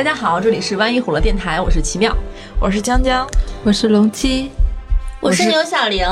[0.00, 2.16] 大家好，这里是万一火了电台，我是奇妙，
[2.58, 3.28] 我是江江，
[3.62, 4.50] 我是龙七，
[5.20, 6.08] 我是牛小玲，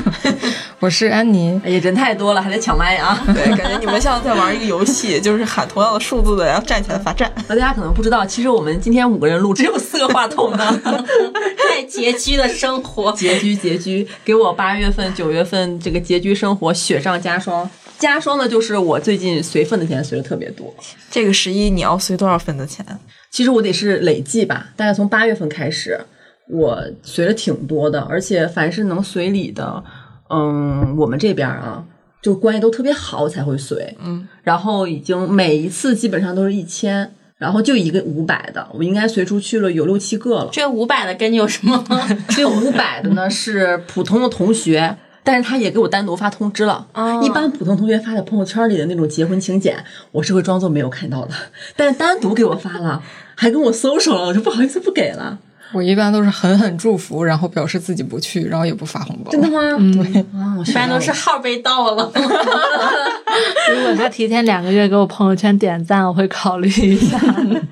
[0.78, 1.58] 我是安妮。
[1.64, 3.18] 哎呀，人太多了，还得抢麦啊！
[3.34, 7.32] 对，感觉你们像在玩一个游戏， 就是喊同样的数字的，然后站起来罚站。
[7.48, 10.78] 那大家可能不知道，其实我们今天五个人录，只有四个话筒呢。
[10.84, 17.70] 太拮据的生活，拮据拮据，给我八月份、九月份这个拮据生活雪上加霜。
[17.98, 20.74] 加霜的就是我最近随份的钱随的特别多。
[21.10, 22.84] 这个十一你要随多少份的钱？
[23.30, 25.98] 其实我得是累计吧，大概从八月份开始，
[26.48, 29.82] 我随了挺多的，而且凡是能随礼的，
[30.30, 31.84] 嗯，我们这边啊，
[32.22, 40.48] 就关系都特别好才会随，嗯，然后已经每一次基本上都是一千，然后就一个五百的，我应该随出去了有六七个了。
[40.52, 41.84] 这五百的跟你有什么？
[42.28, 44.96] 这五百的呢是普通的同学。
[45.26, 46.86] 但是他也给我单独发通知了。
[47.20, 49.76] 一般普通同学发在朋友圈里的那种结婚请柬，
[50.12, 51.34] 我是会装作没有看到的。
[51.74, 53.02] 但是单独给我发了，
[53.34, 55.40] 还跟我搜手了，我就不好意思不给了。
[55.72, 59.32] 我一般都是狠狠祝福，然后表示自己不去，然后也不发红包。
[59.32, 59.60] 真的吗？
[59.94, 62.08] 对啊，一般都是号被盗了。
[63.74, 67.18] 如果他提前两个月给我朋友圈点赞，我会考虑一下。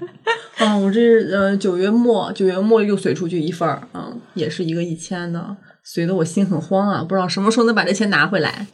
[0.58, 5.56] 啊，我这呃九月末九月末又随出去一份儿，嗯，也是一个一千的。
[5.86, 8.66] 随得我心很慌啊，不知道什么时候能把这钱拿回来。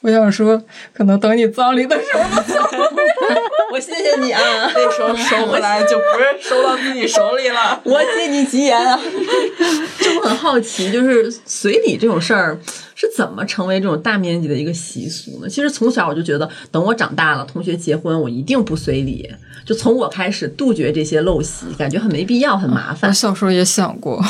[0.00, 0.60] 我想说，
[0.92, 3.40] 可能等你葬礼的时候能收回来。
[3.72, 4.40] 我谢谢你啊，
[4.74, 7.80] 那时候收回来就不是收到自己手里了。
[7.84, 8.98] 我借你吉言啊。
[10.00, 12.58] 就我很好奇，就是随礼这种事儿
[12.96, 15.48] 是怎么成为这种大面积的一个习俗呢？
[15.48, 19.30] 其实从小我就觉得，等我长大了，同学结婚，我一定不随礼。
[19.64, 23.10] 就从我开始杜绝这些陋习，感觉很没必要，很麻烦。
[23.10, 24.20] 我小时候也想过。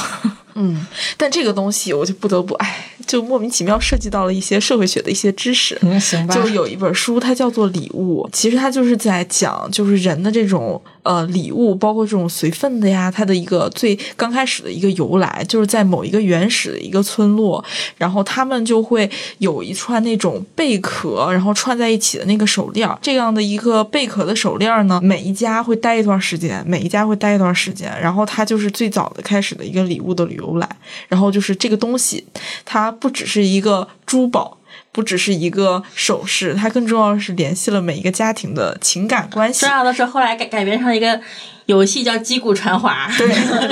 [0.54, 5.78] 嗯，但这个东西我就不得不哎，就莫名其妙涉及到了一些社会学的一些知识。
[5.82, 6.34] 嗯，行吧。
[6.34, 17.65] 就有一本书，它叫做《礼物》，其实它就是在讲，就是人的这种呃礼物，包括这种随份的呀，它的一个最刚开始的一个由来，就是在某一个原始的一个村落，
[17.97, 30.69] 然后他们就会有一串那种贝壳，然后串在一起的那个手链，这样的一个贝壳的手链呢，每一家会待一段时间，每一家会待一段时间，然后它就是最早的开始的一个礼物的由来，
[31.09, 32.25] 然后就是这个东西，
[32.65, 34.56] 它不只是一个珠宝，
[34.92, 39.60] 不只是一个首饰，它更重要的是联系了每一个家庭的情感关系。
[39.60, 41.20] 重要的是后来改改编成一个
[41.66, 43.10] 游戏叫击鼓传花。
[43.16, 43.28] 对，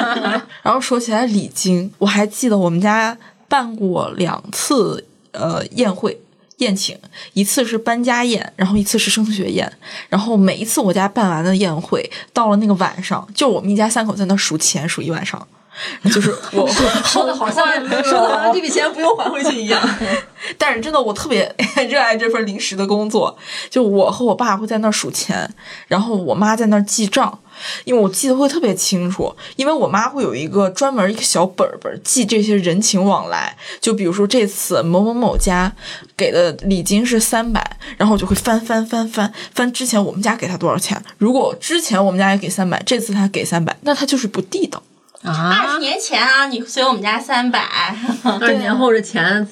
[0.63, 3.17] 然后说起来礼金，我还记得我们家
[3.49, 6.21] 办过两次呃宴会。
[6.59, 6.99] 宴请
[7.35, 9.73] 一次是搬家宴，然后一次是升学宴，
[10.09, 15.47] 然后每一次我家办完的宴会，到了那个晚上，就我们一家三口在那数钱数一晚上，
[16.13, 16.67] 就是我
[17.05, 17.67] 说的好像
[18.03, 19.81] 说的好像这笔钱不用还回去一样，
[20.59, 21.55] 但是真的我特别
[21.89, 23.37] 热爱这份临时的工作，
[23.71, 25.53] 就我和我爸会在那儿数钱，
[25.87, 27.39] 然后我妈在那儿记账。
[27.85, 33.57] 因为我记得会特别清楚，因为我妈会有一个专门一个小本本记这些人情往来。
[33.81, 35.73] 就比如说这次某某某家
[36.17, 41.03] 给的礼金是三百，然后我就会翻翻翻翻翻之前我们家给他多少钱。
[41.19, 44.81] 如果之前我们家也给三百，这次他给三百，那他就是不地道
[45.23, 45.61] 啊！
[45.61, 47.61] 二十年前啊，你随我们家三百，
[48.41, 49.49] 二十年后这钱。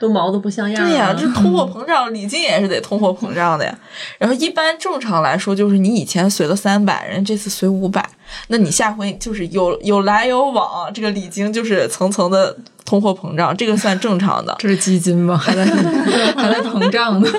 [0.00, 0.84] 都毛的不像样。
[0.84, 3.78] 对呀， 这通货膨胀，礼金也是得通货膨胀的呀。
[4.18, 8.04] 然后一般正常来说，就是你以前随了三百，人这次随五百，
[8.48, 12.54] 那你下回就是有有来有往，这个礼金就是层层的
[12.84, 14.54] 通货膨胀，这个算正常的。
[14.58, 15.38] 这是基金吗？
[15.38, 17.30] 还在还在膨胀呢。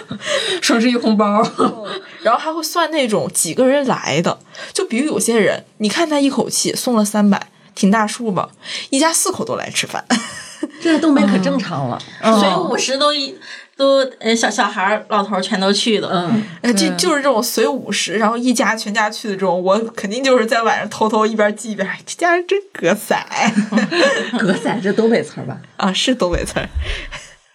[0.62, 1.46] 双十一红包，
[2.24, 4.40] 然后还会算那种几个人来的，
[4.74, 8.50] 就比如有些人，你看他一口气送了三百，挺大数吧？
[8.90, 10.04] 一家四口都来吃饭。
[10.82, 13.38] 这在东北可正常了，随五十都一
[13.78, 23.16] 都呃小小孩儿老头儿全都去的，嗯，这就是这种随五十，然后一家全家去的这种，我肯定就是在晚上偷偷一边记一边，这家人真格色，
[24.40, 25.58] 格色这东北词儿吧？
[25.78, 26.68] 啊，是东北词儿。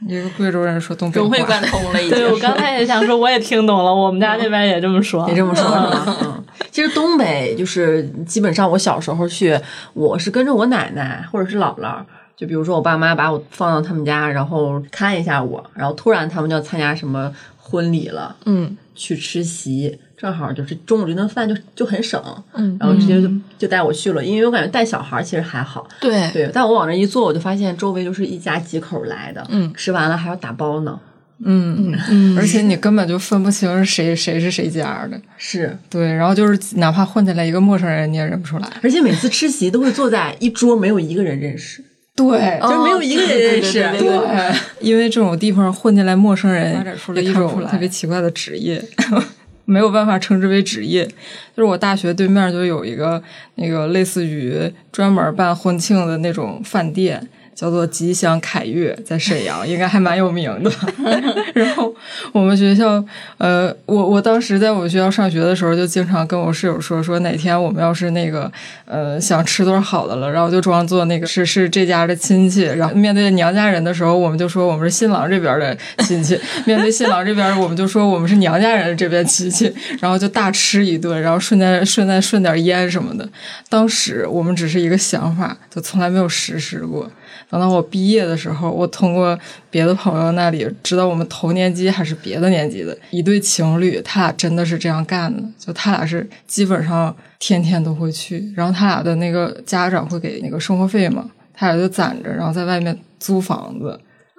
[0.08, 2.02] 一个贵州人说东北话，融会贯通了。
[2.02, 2.16] 已经。
[2.16, 5.64] 对我刚才也想说，我也听懂了，我们家那边也这么说，也这么说。
[5.66, 6.44] 嗯，
[6.80, 9.60] 其实东北就是基本上，我小时候去，
[9.92, 11.98] 我是跟着我奶奶或者是姥姥。
[12.34, 22.18] 就比如说，我爸妈把我放到他们家，然后看一下我，然后突然他们就要参加什么婚礼了，嗯，去吃席，正好就是中午这顿饭就就很省，
[22.54, 23.28] 嗯，然后直接就
[23.58, 30.98] 就带我去了，因为我感觉带小孩其实还好，对对，但我往那一坐，我就发现周围就是一家几口来的，嗯，吃完了还要打包呢，
[31.42, 41.82] 嗯嗯，而且你根本就分不清谁谁是谁家的，是对，然后就是哪怕混进来一个陌生人，你也认不出来，而且每次吃席都会坐在一桌没有一个人认识。
[42.14, 43.80] 对，就没有一个人认识。
[43.98, 48.82] 对，因为这种地方混进来陌生人，发展出了一种特别奇怪的职业，
[49.64, 51.06] 没有办法称之为职业。
[51.06, 53.22] 就是我大学对面就有一个
[53.54, 57.26] 那个类似于专门办婚庆的那种饭店。
[57.60, 60.72] 叫做吉祥凯悦，在沈阳应该还蛮有名的。
[61.52, 61.94] 然后
[62.32, 63.04] 我们学校，
[63.36, 68.50] 呃，我我当时在我们学校上学的时候，就经常跟我室友说，说哪天我们要是那个
[68.86, 79.70] 呃想吃顿好的了，然后就装作那个是是这家的亲戚，然后面对娘家人的时候，我们就说我们是新郎这边的亲戚；面对新郎这边，我们就说我们是娘家人这边亲戚，
[80.00, 83.28] 然后就大吃一顿，然后顺带顺带顺点烟什么的。
[83.68, 87.10] 当时我们只是一个想法，就从来没有实施过。
[87.50, 89.36] 等到我毕业的时候，我通过
[89.70, 95.42] 别的朋友那里知道，我们同年级还是别的年级的一对情侣，他俩真的是这样干的。
[95.58, 103.98] 就他俩是基本上天天都会去，然后他俩的那个家长会给那个生活费嘛，他俩就攒着，然后在外面租房子，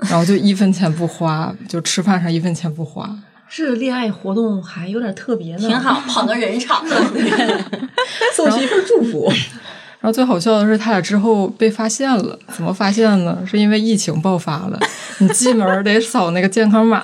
[0.09, 3.13] 然后就一分钱不花，就吃饭上一分钱不花。
[3.53, 6.81] 这恋爱活动还有点特别呢，挺好，捧个人场。
[8.33, 9.29] 送去一份祝福。
[10.01, 12.37] 然后最好笑的是，他俩之后被发现了。
[12.51, 13.37] 怎么发现呢？
[13.45, 14.79] 是因为疫情爆发了，
[15.19, 17.03] 你进门得扫那个健康码。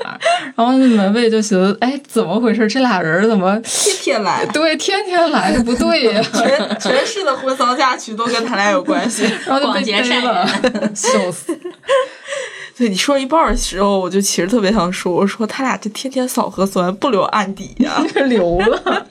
[0.55, 2.67] 然后那门卫就寻思：哎，怎么回事？
[2.67, 4.43] 这俩人怎么天天来？
[4.47, 6.21] 对，天天来，不对呀！
[6.33, 10.49] 全全市的婚丧嫁娶都跟他俩有关系， 然后就被逮了，
[10.95, 11.55] 笑死！
[12.75, 19.05] 对，你说一半的时候，我就其实特别想说，我说他俩这天天扫核酸，不留案底呀， 留了。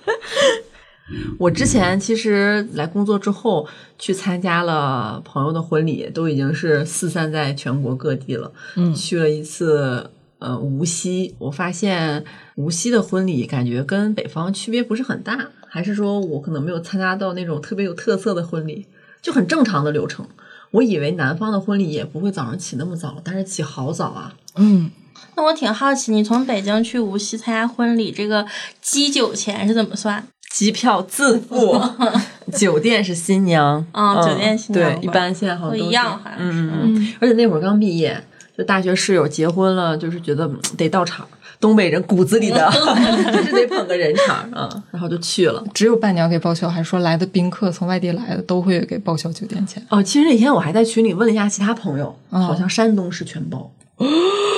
[1.38, 3.68] 我之前其实来工作之后，
[3.98, 8.52] 去参加了朋友的婚礼，都已经是四散在全国各地了。
[8.74, 12.24] 嗯，去了一次呃无锡，我发现
[12.56, 18.86] 无锡的婚礼感觉跟北方区别不是很大，还是说我可能没有参加到那种特别有特色的婚礼，
[19.22, 20.26] 就很正常的流程。
[20.72, 24.34] 我以为南方的婚礼也不会早上起那么早，但是起好早啊。
[24.56, 24.90] 嗯，
[25.36, 28.44] 那我挺好奇，你从北京去无锡参加婚礼，这个
[28.82, 30.26] 机酒钱是怎么算？
[30.56, 31.78] 机票自付，
[32.56, 36.62] 酒店是新娘啊，酒店新娘对，一般现在好像都一样，好像是。
[36.62, 38.18] 嗯嗯，而且那会儿刚毕业，
[38.56, 41.28] 就大学室友结婚了，就是觉得得到场，
[41.60, 42.70] 东北人骨子里的
[43.34, 45.62] 就是得捧个人场啊，然后就去了。
[45.74, 49.84] 只有伴娘给报销，还是说来的宾客从外地来的都会给报销酒店钱？
[49.90, 53.70] 哦，其实那天我还在群里问了一下其他朋友，好像山东是全包。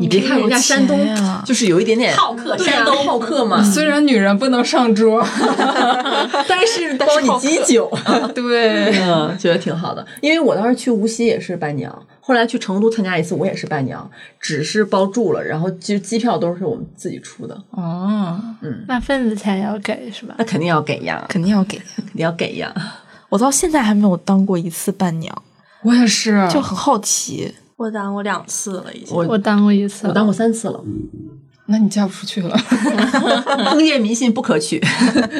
[0.00, 0.98] 你别看人家山东
[1.44, 3.62] 就是有一点点好客，山东好客嘛。
[3.62, 5.22] 虽然女人不能上桌，
[6.48, 7.90] 但是 包你鸡酒，
[8.34, 10.04] 对，嗯，觉得挺好的。
[10.22, 14.10] 因为我当时去无锡也是伴娘，后来去成都参加一次，我也是伴娘，
[14.40, 17.54] 只是包住了，然后其实机票都是我们自己出的。
[17.72, 20.34] 哦，嗯，那份子钱要给是吧？
[20.38, 22.72] 那肯定要给呀，肯定要给，肯定要给呀。
[23.28, 25.42] 我到现在还没有当过一次伴娘，
[25.82, 27.54] 我也是，就很好奇。
[27.80, 29.16] 我当过两次了，已经。
[29.16, 30.84] 我我当过一次，我当过三次了。
[31.64, 32.54] 那你嫁不出去了。
[33.72, 34.78] 封建迷信不可取。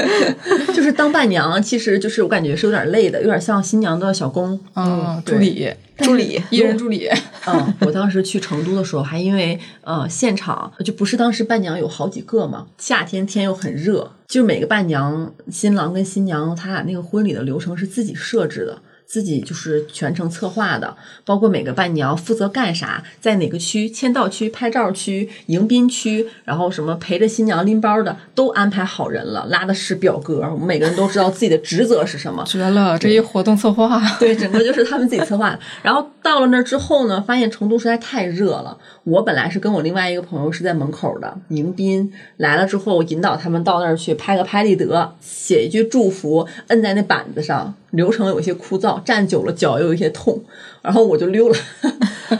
[0.72, 7.10] 就是当伴娘，其实就是我感觉是有点累的，有点像新娘的小工，嗯，助理，助理艺人助理。
[7.46, 18.78] 嗯，我当时去成都的时候，还因为呃现场就不是当时伴娘有好几个嘛，夏天天又很热，就是每个伴娘、新郎跟新娘他俩那个婚礼的流程是自己设置的。
[19.10, 32.44] 自己就是全程策划的，包括每个伴娘负责干啥，在哪个区、签到区、拍照区、迎宾区，然后什么陪着新娘拎包的，都安排好人了，拉的是表格，我们每个人都知道自己的职责是什么。
[32.46, 32.96] 绝了！
[32.96, 35.58] 这一活动策划，对，整个就是他们自己策划。
[35.82, 38.78] 然后到了那儿之后呢，发现成都实在太热了。
[39.04, 47.74] 我本来是跟我另外一个朋友是在门口的迎宾，来了之后引导他们到那儿去拍个拍立得，写一句祝福，摁在那板子上。
[47.90, 50.40] 流程有些枯燥，站久了脚又有些痛，
[50.80, 51.58] 然后我就溜了。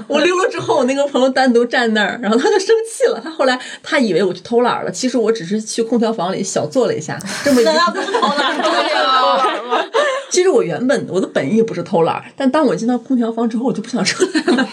[0.06, 3.20] 我溜了之后，我那个朋友单独站那儿，然后他就生气了。
[3.20, 9.90] 他后来他以为我去偷懒了，其实我只是去空调房里小坐了一下，这么一那要不偷懒，对呀。
[10.30, 14.68] 其实我原本我的本意不是偷懒，但当我进到空调房之后，我就不想出来了。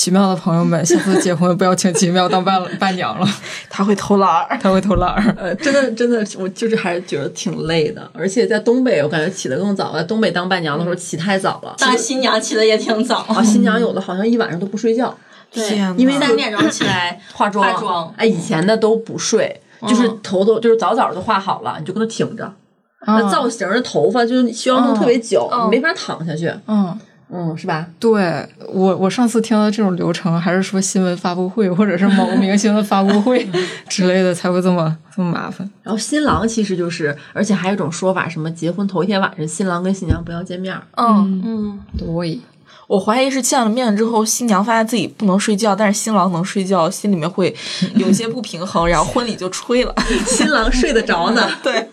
[0.00, 3.28] 奇妙的朋友们，下次结婚不要请奇妙当伴伴娘了，
[3.68, 5.36] 他会偷懒儿，他会偷懒儿。
[5.38, 9.92] 呃，真的真的，我就是还是觉得挺累的，而且在东北，我感觉起得更早。
[9.92, 15.14] 在东北当伴娘的时候起太早了， 当新娘起的也挺早，啊，新娘有的好像一晚上都不睡觉，
[15.52, 15.62] 对
[15.98, 17.62] 因为三点钟起来化妆。
[17.70, 18.14] 化妆。
[18.16, 22.50] 哎，以前的都不睡，就是头都就是早早就化好了，你就跟那挺着。
[23.06, 25.66] 那造型的头发就是需要弄特别久，嗯。
[25.66, 26.46] 你没法躺下去。
[26.66, 26.98] 嗯，嗯，
[27.56, 27.86] 是吧？
[27.98, 33.48] 对我，我上次听到这种流程，还是说新闻发布会或者是某个明星的发布会
[33.88, 35.68] 之类的，才会这么这么麻烦。
[35.82, 40.76] 然后新郎其实就是，而且还有一种说法，什么结婚头一天晚上，新郎跟新娘不要见面。
[40.96, 42.40] 嗯嗯，对，
[42.88, 47.54] 我怀疑是见了面之后，新娘发现自己不能睡觉，但是新郎能睡觉，心里面会
[47.94, 49.94] 有些不平衡，然后婚礼就吹了。
[50.26, 51.48] 新郎睡得着呢。
[51.62, 51.88] 对，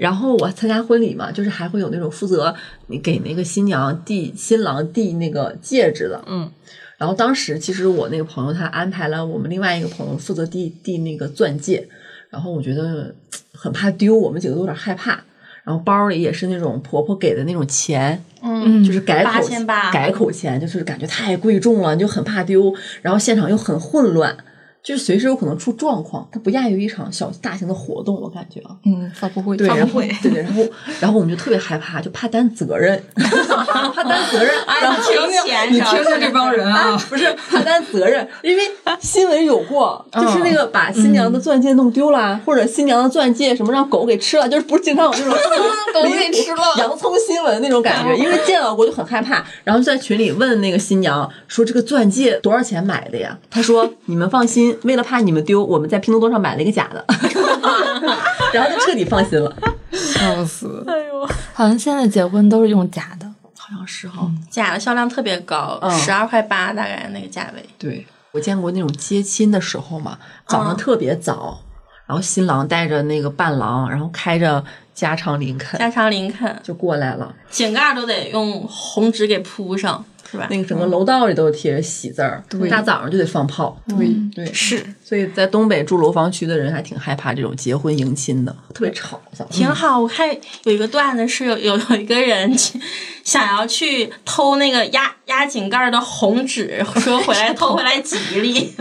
[0.00, 2.54] 然后我参加婚礼嘛，就是还会有那种负责
[2.86, 6.50] 你给那个新娘递新郎递那个戒指的，嗯。
[6.96, 11.86] 然后当时其实我那个朋友他安排了我们另外一个朋友负责递递那个钻戒，
[12.30, 13.14] 然后我觉得
[13.52, 15.22] 很怕丢，我们几个都有点害怕。
[15.62, 22.74] 然后包里也是那种婆婆给的那种钱，嗯，就是改口8800改口钱，就是感觉太贵重了，就很怕丢。
[23.02, 24.34] 然后现场又很混乱，
[24.82, 28.74] 就是随时有可能出状况，它不亚于一场小大型的活动，我感觉啊。
[28.84, 30.62] 嗯，发布会，对，然后发布会对对，然后
[31.00, 34.50] 然后我们就特别害怕，就怕担责任， 怕担责任。
[34.66, 38.62] 哎，然后你听钱你听听这帮人啊，不是怕担责任，因为
[39.00, 45.32] 新闻有过，就是那个把新娘的钻戒弄丢了，或者新娘的钻戒什么让狗给吃了，就是不是经常有那种
[45.92, 53.38] 狗给吃了洋葱新闻那种感觉，因为见到过就很害怕，然后就在群里问那个新娘说这个钻戒多少钱买的呀？
[53.50, 57.04] 她说你们放心，为了怕你们丢，我们在拼多多上买了一个假的，
[58.52, 59.56] 然后就彻底放心了。
[59.92, 60.84] 笑死！
[60.86, 63.26] 哎呦，好像现在结婚都是用假的。
[63.56, 67.64] 好像是哈，假的销量特别高，嗯十二块八大概那个价位。
[67.78, 71.60] 对我见过那种接亲的时候嘛，早上特别早，
[72.06, 77.32] 然后新郎带着那个伴郎，然后开着加长林肯加长林肯就过来了。
[77.50, 80.46] 井盖都得用红纸给铺上，是吧？
[80.50, 83.76] 那个整个楼道里都贴着喜字儿，对大早上就得放炮。
[83.88, 89.20] 对，对，是所以在东北住楼房区的人还挺害怕这种结婚迎亲的，特别吵。
[89.50, 90.00] 挺好。
[90.00, 90.28] 我看
[90.64, 92.78] 有一个段子是有有 有一个人去
[93.24, 98.72] 想要去偷那个压压井盖的红纸，说回来偷回来吉利。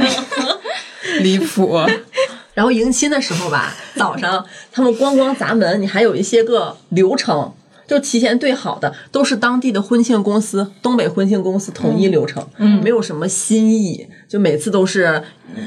[1.22, 1.80] 离谱。
[2.54, 7.54] 然后迎亲的时候吧，早上他们咣咣砸门，你还有一些个流程，
[7.90, 15.24] 就提前对好的，都是当地的婚庆公司，东北婚庆公司统一流程，嗯，没有什么新意，就每次都是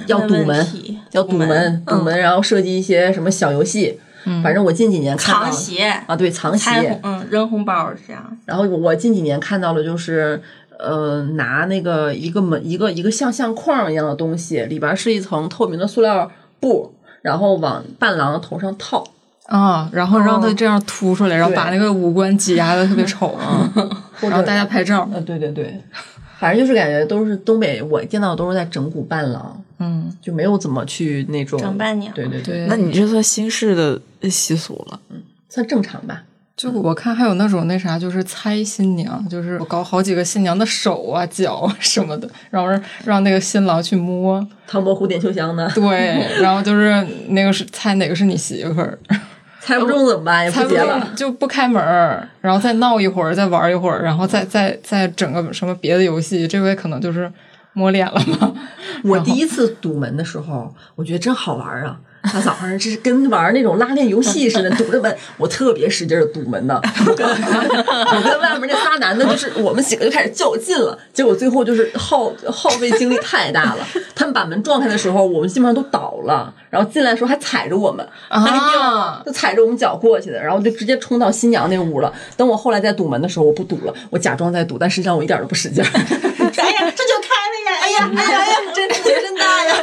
[0.07, 0.67] 要堵门，
[1.11, 3.99] 要堵门，堵门，然后设计一些什么小游戏。
[4.41, 8.38] 反正我近几年看到了藏鞋、啊，对，藏鞋，，嗯，扔红包是这样。
[8.45, 10.41] 然后我近几年看到了，就是
[10.79, 19.05] 呃，拿那个一个门一个一个像相框一样的东西，里边是一层透明的塑料布，然后往伴郎头上套。
[19.47, 23.71] 啊，然后让他这样凸出来，然后把那个五官挤压的特别丑啊，
[24.23, 25.09] 然后大家拍照。
[25.13, 25.81] 呃，对对对，
[26.39, 35.01] 反正就是感觉都是东北，我见到都是在整蛊伴郎，嗯，就没有怎么去那种整伴娘对对对，那你这算新式的习俗了。
[35.11, 36.23] 嗯算正常吧。
[36.57, 48.99] 就我看还有那种那啥，就是猜新娘，就是搞好几个新娘的手啊、脚啊什么的，然后让让那个新郎去摸，唐伯虎点秋香呢，对，然后就是那个是猜哪个是你媳妇儿，
[49.64, 50.45] 猜不中怎么办？
[50.45, 51.00] 也猜不不结了。
[51.00, 57.33] 中就不开门儿，然后再闹一会儿，再玩一会儿，然后再再再整个什么别的游戏，这回可能就是
[57.73, 58.52] 摸脸了嘛。
[59.04, 62.00] 我第一次堵门的时候，我觉得真好玩啊！
[62.23, 66.81] 大早上这是跟玩那种拉链游戏似的，堵着门，我特别使劲的堵门呢。
[67.07, 70.97] 我跟我跟外面那仨男的，就是我们几个就开始较劲了。
[71.12, 73.87] 结果最后就是耗耗费精力太大了。
[74.14, 82.12] 他们把门撞开的时候，我们基本上都倒了，然后进来的时候还踩着我们，啊就踩着我们脚过去的，然后就直接冲到新娘那屋了。
[82.37, 85.88] 等我后来再堵门的时候，我不堵了，我假装在堵，但实际上我一点都不使劲儿。
[85.93, 87.71] 哎呀，这就开了呀！
[87.83, 89.75] 哎呀，哎呀，哎呀， 真劲真大呀！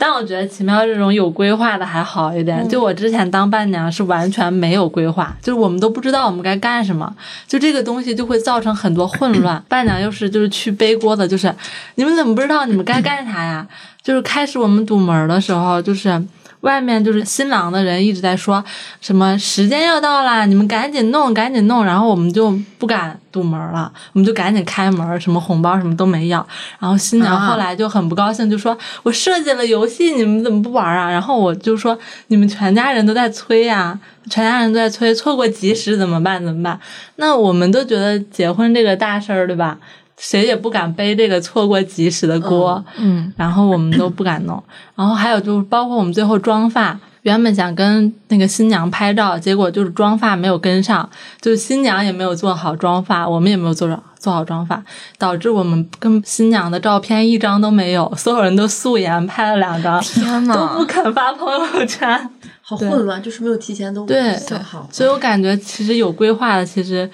[0.00, 2.66] 但我觉得奇妙这种有规划的还好一点。
[2.66, 7.14] 就我之前当伴娘是完全没有规划，就是我们都不知道我们该干什么，
[7.46, 9.62] 就这个东西就会造成很多混乱。
[9.68, 11.54] 伴娘又是就是去背锅的，就是
[11.96, 13.68] 你们怎么不知道你们该干啥呀？
[14.02, 16.24] 就是开始我们堵门的时候，就是。
[16.60, 18.62] 外面就是新郎的人一直在说
[19.00, 26.46] 什么时间要到啦，你们赶紧弄，赶紧弄，然后我们就不敢堵门了，我们就赶紧开门，什么红包什么都没要。
[26.78, 31.98] 然后新娘后来就很不高兴，就说：“我设计了游戏，你们怎么不玩啊？”然后我就说
[32.28, 33.98] ：“你们全家人都在催呀、
[34.28, 36.44] 全家人都在催，错过吉时怎么办？
[36.44, 36.78] 怎么办？”
[37.16, 39.78] 那我们都觉得结婚这个大事儿，对吧？
[40.20, 44.62] 谁也不敢背这个错过及时的锅，嗯，然后我们都不敢弄。
[44.94, 51.08] 然后还有就是，包括我们最后妆发，原本想跟那个新娘拍照，结果就是妆发没有跟上，
[51.40, 54.82] 就是新娘也没有做好妆发，我们也没有做好做好妆发，
[55.16, 62.30] 导致我们跟新娘的照片一张都没有，所有人都素颜拍了两张，天呐都，不肯发朋友圈。
[62.62, 64.86] 好混乱，就是没有提前都对想好。
[64.92, 67.10] 所以我感觉其实有规划的，其实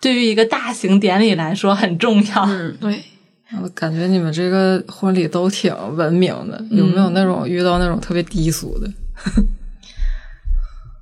[0.00, 2.44] 对于一个大型典礼来说很重要。
[2.46, 3.02] 嗯， 对，
[3.62, 8.90] 我感觉你们这个婚礼都挺文明的，有没有那种遇到那种特别低俗的？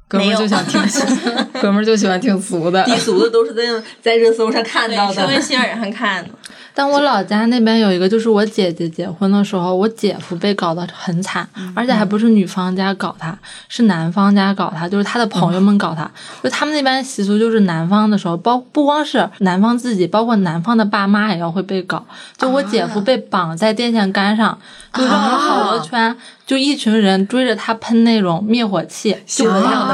[0.09, 0.81] 哥们儿就想听，
[1.61, 2.83] 哥们儿就喜欢听俗的。
[2.85, 3.63] 低俗的都是在
[4.01, 5.41] 在热搜上看到的，社会的。
[5.41, 6.31] 新闻上看的。
[6.79, 11.45] 但我老家那边有一个，就是我姐姐结婚的时候，我姐夫被搞得很惨，
[11.75, 13.37] 而且还不是女方家搞他，
[13.69, 16.09] 是男方家搞他，就是他的朋友们搞他。
[16.41, 22.07] 就他们那边习俗，就是男方的时候，包不光是男方自己，包括男方的爸妈也要会被搞。
[22.37, 24.57] 就我姐夫被绑在电线杆上，
[24.95, 26.17] 就绕了好多圈，
[26.49, 29.15] 就一群人追着他喷那种灭火器。
[29.27, 29.87] 新闻上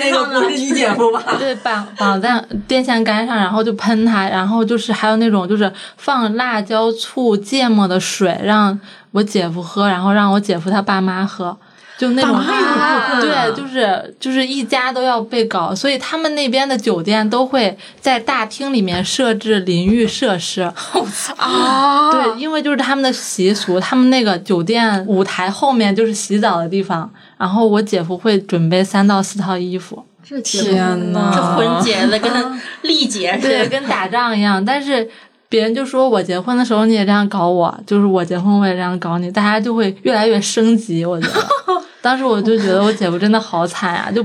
[0.00, 1.22] 那个不是你姐夫吧？
[1.38, 8.76] 对，绑绑在电线杆上，然后就喷他，然后就是还有那种就是放辣椒、醋、芥末的水让
[9.12, 11.56] 我姐夫喝，然后让我姐夫他爸妈喝，
[12.00, 20.62] 就那种啊对，就是就是一家都要被搞，所以他们那边的酒店都会在大厅里面设置淋浴设施。
[21.36, 30.02] 啊，对，因为就是他们的习俗，他们那个酒店舞台后面就是洗澡的地方，然后我姐夫会准备三到四套衣服。
[30.26, 33.68] 这天呐这婚结的跟历结似对，的。
[33.68, 34.64] 跟打仗一样。
[34.64, 35.06] 但是
[35.48, 41.04] 别人就说我结婚的时候你也这样搞我，就是我结婚我也这样搞你，大家就会越来越升级。
[41.04, 41.40] 我觉得，
[42.02, 44.24] 当时我就觉得我姐夫真的好惨呀、就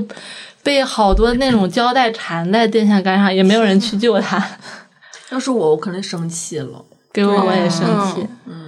[0.62, 4.42] 被好多那种胶带缠在电线杆上，也没有人去救他。
[5.30, 6.84] 要是我，我肯定生气了。
[7.12, 8.26] 给我我也生气。
[8.46, 8.64] 嗯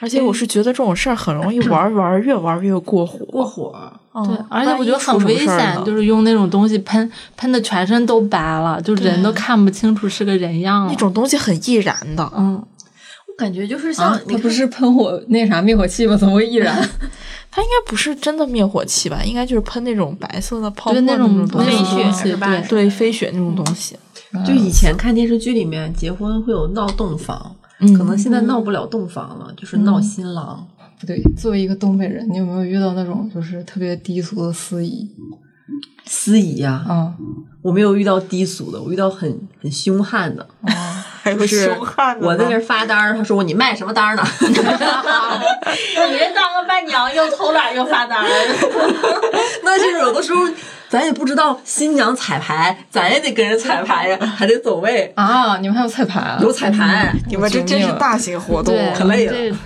[0.00, 3.18] 而且我是觉得这种事儿很容易玩儿玩儿越玩儿越过火。
[3.26, 3.74] 过火，
[4.24, 10.92] 对，而且我觉得很危险，就是用那种东西喷喷的全身都白了，就人都看不清楚是个人样了。
[10.92, 12.77] 那种东西很易燃的，嗯，我
[13.38, 16.16] 感觉就是像啊，他不是喷火那啥灭火器吗？
[16.16, 16.76] 怎么会易燃？
[17.50, 19.22] 它应该不是真的灭火器吧？
[19.24, 21.62] 应该就是喷那种白色的泡沫对那种东
[22.12, 23.96] 西，对，对飞雪那种东西。
[24.46, 27.56] 就以前看电视剧里面结婚会有闹洞房，
[27.96, 30.66] 可能现在闹不了洞房了，就是闹新郎。
[31.00, 35.08] 不对，作为一个东北人，你有没有遇到那种就是特别低俗的司仪
[36.04, 37.14] 司仪呀、啊？
[37.62, 40.46] 我没有遇到低俗的，我遇到很很凶悍的。
[41.34, 44.22] 还有是凶悍的我在那呢儿发单儿，他说我你卖什么单儿呢？
[44.40, 48.28] 你这当个伴娘又偷懒又发单儿，
[49.62, 50.42] 那就是有的时候
[50.88, 56.38] 咱也不知道新娘彩排，咱也得跟人彩排呀，还得走位，啊，你们还有彩排啊？
[56.40, 57.14] 有彩排。
[57.28, 59.56] 你们这真是大型活动，可累了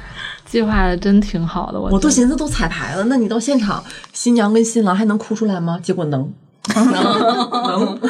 [0.45, 5.79] 计划的真挺好的，我我都寻思都彩排了，那你到现场，新娘跟新郎还能哭出来吗？
[5.83, 6.31] 结果能，
[6.75, 8.01] 能，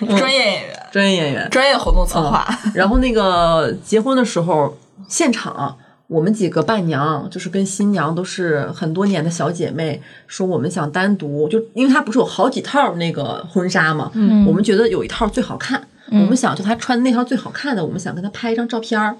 [0.00, 1.48] 能，专业演员，专业演员。
[1.50, 2.46] 专业活动策划。
[2.74, 4.76] 然后那个结婚的时候，
[5.08, 19.16] 现场我们几个伴娘就是跟新娘都是很多年的小姐妹，说我们想单独，就因为她不是有好几套那个婚纱嘛，嗯，我们觉得有一套最好看，我们想就她穿那套最好看的，我们想跟她拍一张照片儿。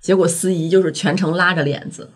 [0.00, 2.08] 结果司仪就是全程拉着帘子。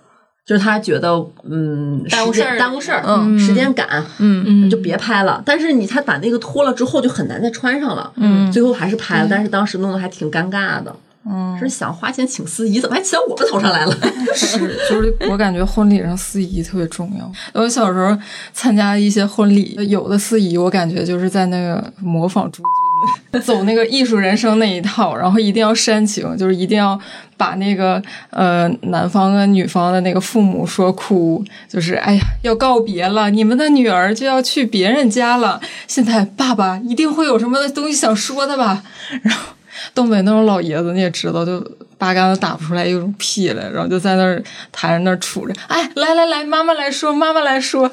[0.46, 1.08] 就是他觉得，
[1.48, 5.42] 嗯，耽误事儿耽误事儿，嗯，时间赶，嗯嗯就别拍了。
[5.46, 8.12] 但是你他把那个脱了之后，就很难再穿上了。
[8.16, 10.94] 嗯，最后还是拍了，但是当时弄得还挺尴尬的。
[11.26, 13.96] 嗯，是想花钱请司仪，怎么还骑到我们头上来了？
[14.36, 14.58] 是，
[14.90, 17.32] 就是我感觉婚礼上司仪特别重要。
[17.54, 18.14] 我小时候
[18.52, 22.64] 参加一些婚礼，有的司仪我感觉就是在那个模仿朱军，
[23.42, 26.98] 走那个艺术人生那一套，然后一定要煽情，就是一定要
[27.36, 38.82] 把那个呃男方跟女方的那个父母说哭，就是哎呀要告别了，你们的女儿就要去别人家了，现在爸爸一定会有什么东西想说的吧，
[39.22, 39.54] 然后。
[39.92, 41.60] 东北那种老爷子你也知道，就
[41.98, 47.90] 八竿子打不出来一种屁来，然后就在那儿台上那儿杵着，哎，来来来，妈妈来说，妈妈来说，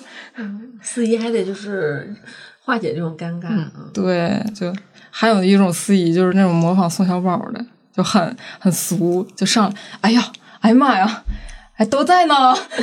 [0.82, 2.16] 四姨还得就是
[2.64, 3.72] 化解这种尴尬啊。
[3.94, 4.72] 对，就
[5.12, 7.64] 还有一种司仪就是那种模仿宋小宝的，
[7.96, 11.24] 就很很俗，就上来，哎呀，哎呀妈呀，
[11.78, 12.56] 哎都在呢，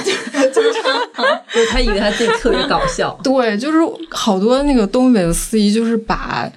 [0.55, 3.79] 就是他以为他自己特别搞笑，对，就是
[4.11, 6.49] 好多那个东北的司仪就是把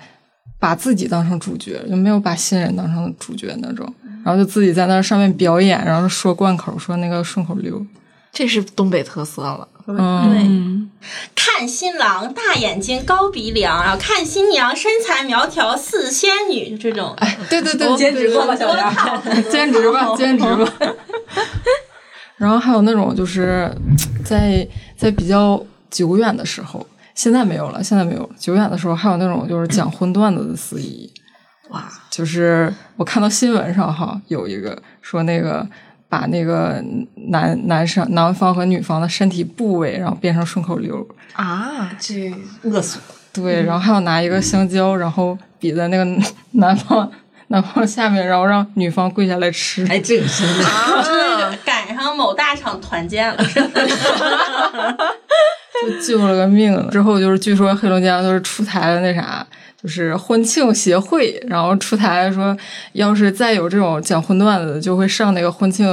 [0.60, 3.92] 把自己当成主角，就没有把新人当成主角那种，
[4.24, 7.84] 然后就自己在那上面表演，然后说贯口，说那个顺口溜。
[8.32, 9.68] 这是东北特色了。
[10.00, 10.90] 嗯，
[11.36, 17.14] 看新郎大眼睛高鼻梁，然后看新娘身材苗条似仙女，这种。
[17.18, 18.94] 哎，对对对，兼职过吧，小梁。
[19.50, 20.74] 兼职吧，兼职吧。
[22.38, 23.72] 然后还有那种就是
[24.26, 28.30] 在在比较久远的时候，现在没有了，现在没有了。
[28.38, 31.12] 久远的时候还有那种就是讲荤段子的司仪，
[31.70, 35.68] 哇，就是我看到新闻上哈有一个说那个
[36.12, 36.84] 把那个
[37.30, 43.00] 男男生男方和女方的身体部位，然后变成顺口溜，啊，这恶俗。
[43.32, 46.06] 对，然后还有拿一个香蕉，然后比在那个
[46.52, 47.10] 男方
[47.48, 49.88] 男方下面，然后让女方跪下来吃。
[49.88, 53.38] 哎，这个真的，啊，赶上某大厂团建了，
[55.82, 56.92] 就救了个命了。
[56.92, 59.48] 之后就是据说黑龙江就是出台了那啥，
[59.82, 62.56] 就是婚庆协会，然后出台说，
[62.94, 65.88] 要是再有这种讲荤段子的，就会上那个婚庆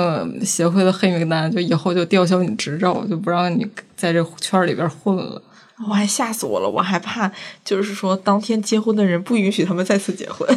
[0.44, 5.40] 协会的黑名单，就以后就吊销你执照，就不让你在这圈里边混了。
[5.88, 7.30] 我还吓死我了，我还怕
[7.64, 10.46] 就是说当天结婚的人不允许他们再次结婚。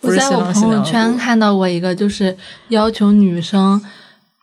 [0.00, 2.34] 我在我朋友圈看到过一个，就是
[2.68, 3.80] 要求女生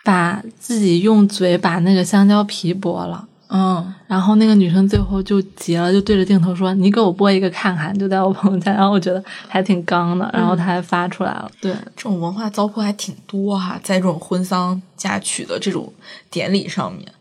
[0.03, 3.25] 把自己用嘴把那个香蕉皮剥了。
[3.51, 11.49] 嗯，然后那个女生最后就急了，就对着镜头说：“你给我播一个看看。”就在我朋友圈，然后我觉得还挺刚的，然后他还发出来了。
[11.59, 15.91] 对，这种文化糟粕还挺多哈，在这种婚丧嫁娶的这种
[16.29, 17.11] 典礼上面。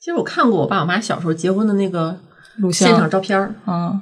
[0.00, 2.18] 其实我看过我爸我妈小时候结婚的那个
[2.56, 4.00] 录像现场照片儿，嗯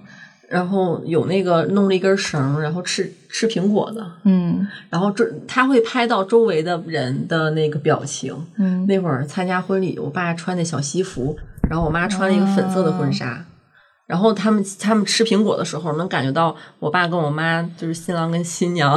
[0.49, 8.35] 然后有那个弄了一根绳，然后吃吃苹果的，嗯然后这他会拍到周围的人的那个表情。
[8.59, 11.37] 嗯，那会儿参加婚礼，我爸穿那小西服，
[11.69, 13.45] 然后我妈穿了一个粉色的婚纱。
[14.07, 18.97] 然后他们他们吃苹果的时候，能感觉到我爸跟我妈就是新郎跟新娘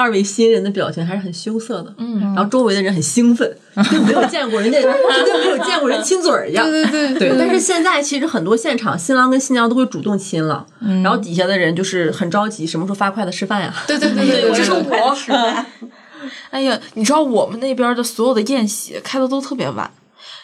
[0.00, 1.94] 二位新人的表情还是很羞涩的。
[1.98, 3.54] 嗯，然后周围的人很兴奋，
[3.90, 6.64] 就没有见过人家， 就跟没有见过人亲嘴儿一样。
[6.68, 10.66] 对对对对，但是现在其实很多现场，新郎跟新娘都会主动亲了，
[11.02, 13.74] 然后底下的人就是很着急，什么时候发筷子吃饭呀？
[13.86, 15.16] 对对对对，对，这 是我。
[16.50, 19.90] 哎呀，你知道我们那边的所有的宴席开的都特别晚，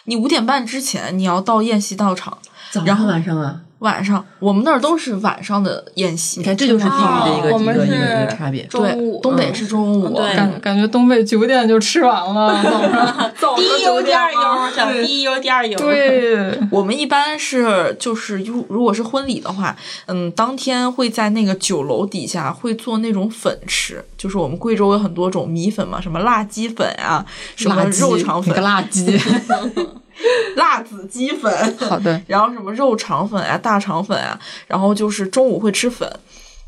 [0.05, 2.37] 你五点半之前你要到宴席到场，
[2.71, 6.39] 早上晚上啊，晚上我们那儿都是晚上的宴席。
[6.39, 8.63] 你看这就是地域的一个、哦我们一个一个差别。
[8.63, 13.31] 对中午，东北是中午，对感感觉东北九点就吃完了， 早上。
[13.39, 14.39] 早第一优第二优，
[14.75, 15.77] 小对第一优第二优。
[15.77, 19.75] 对，我们一般是就是如如果是婚礼的话，
[20.07, 29.17] 嗯，当天会在那个酒楼底下会做那种粉吃，就是我们贵州有很多种米粉嘛，什么辣鸡粉啊，什么肉肠粉辣鸡。
[30.55, 36.11] 辣子鸡粉， 好的， 然后什么肉肠粉啊、大肠粉啊，然后就是中午会吃粉，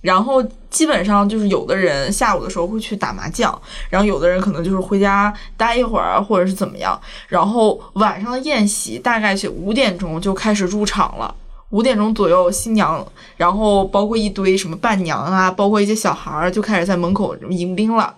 [0.01, 3.59] 然后基本上就是有的人下午的时候会去打麻将，
[3.89, 11.33] 然后有的人可能就是回家待一会儿啊，或者是怎么样，然后晚上的宴席大概是五点钟就开始入场了。
[11.71, 13.05] 五点钟左右，新娘，
[13.37, 18.11] 然后包括一堆什么伴娘啊，包括一些小孩儿，就开始在门口迎宾了。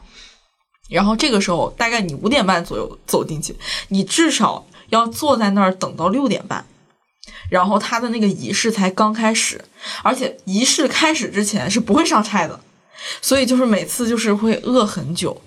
[0.88, 3.54] 然后这个时候，大概你五点半左右走进去，
[3.90, 6.64] 你至少要坐在那儿等到六点半，
[7.50, 9.60] 然后他的那个仪式才刚开始，
[10.04, 12.60] 而且仪式开始之前是不会上菜的，
[13.22, 15.42] 所以就是每次就是会饿很久，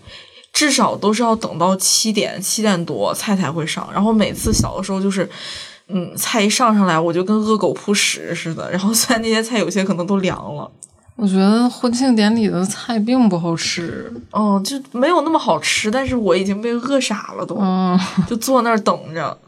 [0.53, 5.31] 至少都是要等到七点七点多菜才会上，然后每次小的时候就是。
[5.87, 8.71] 嗯，菜一上上来，我就跟饿狗扑食似的。
[8.71, 10.71] 然后虽然那些菜有些可能都凉了，
[11.17, 14.13] 我觉得婚庆典礼的菜并不好吃。
[14.33, 15.91] 哦，就没有那么好吃。
[15.91, 17.99] 但是我已经被饿傻了都，嗯，
[18.29, 19.39] 就坐那儿等着。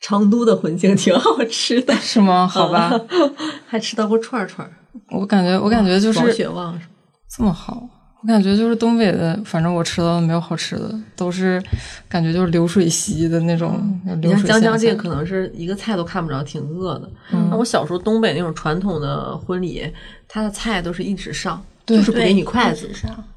[0.00, 2.46] 成都的婚庆挺好吃的，是吗？
[2.46, 2.92] 好吧，
[3.66, 4.70] 还吃到过串串，
[5.10, 6.12] 我感觉我感觉就
[6.52, 6.86] 王是
[7.34, 7.88] 这么好。
[8.24, 11.62] 我感觉就是东北的，反正我吃到的没有好吃的，都是
[12.08, 17.10] 感觉就是流水席的那种你流水像江江这个可能是一个菜都看不着，挺饿的。
[17.32, 19.86] 嗯那我小时候东北那种传统的婚礼，
[20.26, 22.90] 他的菜都是一直上，就是不，给你筷子。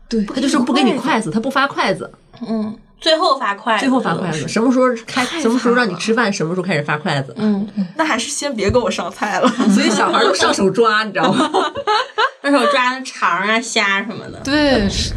[0.09, 2.09] 对他就是不给你筷子，他不发筷子，
[2.47, 7.33] 嗯，最后发筷子，最后发筷子，什么时候开，什么时候让你吃饭，什么时候开始发筷子。
[7.37, 9.47] 嗯，那还是先别给我上菜了。
[9.73, 11.49] 所 以小孩都上手抓，你知道吗？
[12.41, 14.39] 那时候抓那肠啊、虾什么的。
[14.43, 15.13] 对，是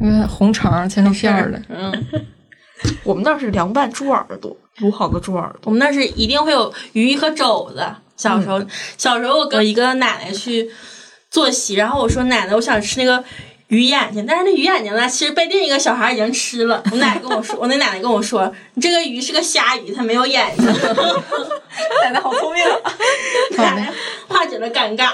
[0.00, 1.60] 因为红肠切成片儿的。
[1.68, 2.06] 嗯，
[3.04, 5.60] 我们那儿是凉拌猪耳朵，卤好的猪耳朵。
[5.64, 7.84] 我们那是一定会有鱼和肘子。
[8.16, 8.62] 小时候，
[8.96, 10.70] 小时候我跟一个奶奶去
[11.30, 13.22] 坐席，然后我说奶奶，我想吃那个
[13.72, 16.82] 鱼眼睛，但是那鱼眼睛呢，其实被另一个小孩已经吃了。
[16.90, 20.66] 我奶奶跟我说， 我那奶奶跟我说，你这个鱼是个虾鱼，它没有眼睛。
[22.04, 22.62] 奶奶好聪明，
[23.56, 23.90] 奶奶
[24.28, 25.10] 化解了尴尬。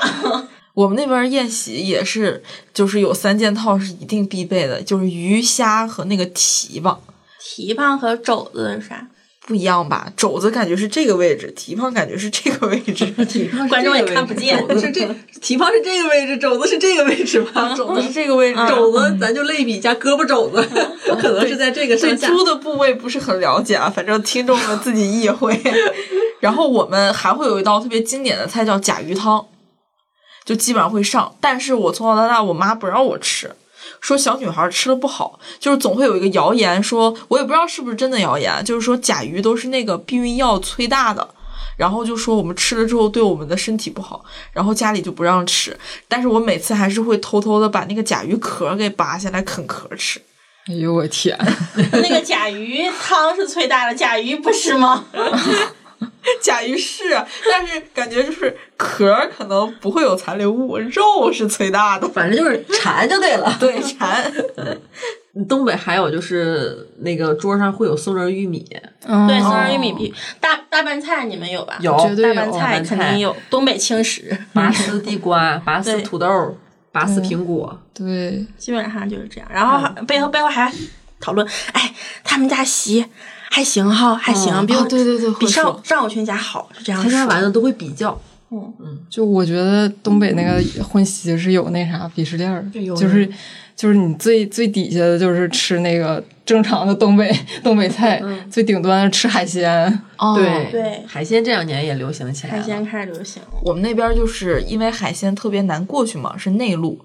[0.74, 2.42] 我们那边宴席也是，
[2.74, 7.00] 就是有三件套是一定必备的，就是鱼虾和那个蹄膀
[7.40, 9.06] 蹄膀和肘子是啥？
[9.48, 10.12] 不一样吧？
[10.14, 13.06] 肘子感觉是这个位置，蹄膀感觉是这个位置。
[13.24, 15.08] 蹄膀观众也看不见肘子是这，
[15.40, 17.74] 蹄膀是这个位置，肘子是这个位置吧？
[17.74, 18.60] 肘子是这个位置。
[18.68, 20.62] 肘子咱就类比一下胳膊肘子，
[21.18, 22.28] 可能是在这个对上下。
[22.28, 25.58] 猪的部位不是很了解啊，反正听众们自己意会。
[26.40, 29.46] 然后我们还会有一道特别经典的菜叫甲鱼汤，
[30.44, 31.34] 就基本上会上。
[31.40, 33.50] 但是我从小到大，我妈不让我吃，
[34.00, 41.28] 说小女孩吃了不好，就是总会有一个谣言说，我也不知道是不是真的谣言，就是说甲鱼都是那个避孕药催大的。
[41.76, 45.78] 然后就说我们吃了之后对我们的身体不好，然后家里就不让吃。
[46.08, 50.20] 但是我每次还是会偷偷的把那个甲鱼壳给拔下来啃壳吃。
[50.66, 51.38] 哎呦我天！
[51.92, 55.04] 那个甲鱼汤是催大的，甲鱼不是吗？
[56.42, 57.04] 甲鱼是，
[57.50, 62.08] 但是感觉就是壳可能不会有残留物，肉是最大的。
[62.08, 63.56] 反正就是馋就对了。
[63.58, 64.32] 对，馋。
[65.48, 71.78] 东北还有就是那个桌上会有松仁玉米，对，松仁玉哦米皮、大大拌菜你们有吧？
[71.80, 76.58] 有绝对有大拌菜肯定有，东北轻食拔丝地瓜、拔丝土豆、
[76.90, 77.80] 拔丝苹果。
[77.94, 79.48] 对，基本上就是这样。
[79.52, 80.72] 然后还背后背后还
[81.20, 83.06] 讨论，哎，他们家席
[83.50, 87.28] 还行哈，还行，比对对对比上上我全家好，就这样他家说。
[87.28, 88.18] 完了都会比较，
[88.50, 88.72] 嗯。
[88.80, 92.64] 嗯就我觉得东北那个婚席是有那啥鄙视链儿，
[92.96, 93.28] 就是
[93.74, 97.34] 就是你最最底下的就是吃那个正常的东北
[97.64, 99.86] 东北菜，最顶端吃海鲜。
[100.18, 100.70] 哦对。
[100.70, 101.02] 对。
[101.06, 102.60] 海鲜这两年也流行起来了。
[102.60, 107.00] 海鲜开始流行，我们那边就是因为海鲜特别难过去嘛，是内陆，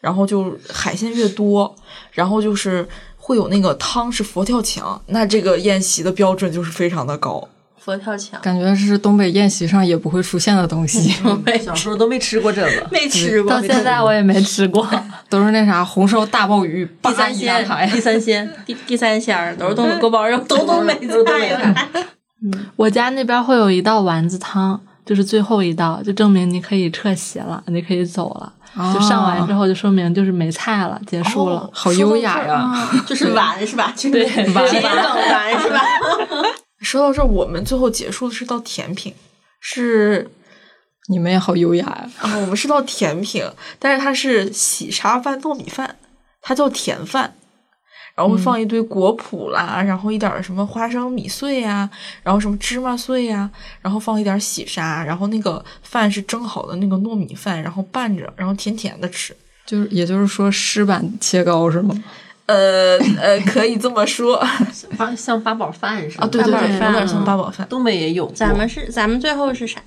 [0.00, 1.74] 然后就海鲜越多，
[2.12, 2.86] 然后就是
[3.28, 7.46] 会有那个汤是佛跳墙，那这个宴席的标准就是非常的高。
[7.78, 11.14] 佛跳墙感觉是东北宴席上也不会出现的东西，
[11.62, 12.70] 小时候都没吃过这个。
[12.90, 14.88] 没吃过到，现在我也没吃过。
[15.28, 17.68] 都是那啥红烧大鲍鱼，第八三鲜。
[17.92, 21.86] 第三鲜，第第三鲜儿都是东北锅包肉，都东北都是东北菜。
[22.76, 28.52] 我家那边会有一道丸子汤，就是最后一道，就证明你可以撤席了，你可以走了。
[28.92, 31.68] 就上完之后，就说明就是没菜了，结束了。
[31.72, 32.90] 好优雅呀！
[33.06, 33.90] 就是玩是吧？
[33.96, 35.80] 就是对丸谐音梗丸是吧？
[36.82, 39.14] 说到这儿，我们最后结束的是道甜品，
[39.60, 40.30] 是
[41.08, 42.10] 你们也好优雅呀！
[42.20, 43.42] 啊，我们是道甜品，
[43.78, 45.96] 但是它是喜茶饭糯米饭，
[46.42, 47.32] 它叫甜饭，
[48.18, 51.88] 然后会放一堆果脯啦，然后一点什么花生米碎呀、
[52.24, 53.48] 然后什么芝麻碎呀、
[53.80, 59.32] 然后放一点儿喜沙，然后那个饭是蒸好的那个糯米饭，然后拌着，然后甜甜的吃。
[59.64, 61.94] 就是也就是说，湿版切糕是吗？
[62.46, 64.44] 呃呃，可以这么说
[64.96, 66.24] 像像八宝饭是吧。
[66.24, 67.64] 啊，对对对，有点像八宝饭。
[67.70, 68.26] 东北也有。
[68.32, 69.80] 咱们是咱们最后是啥？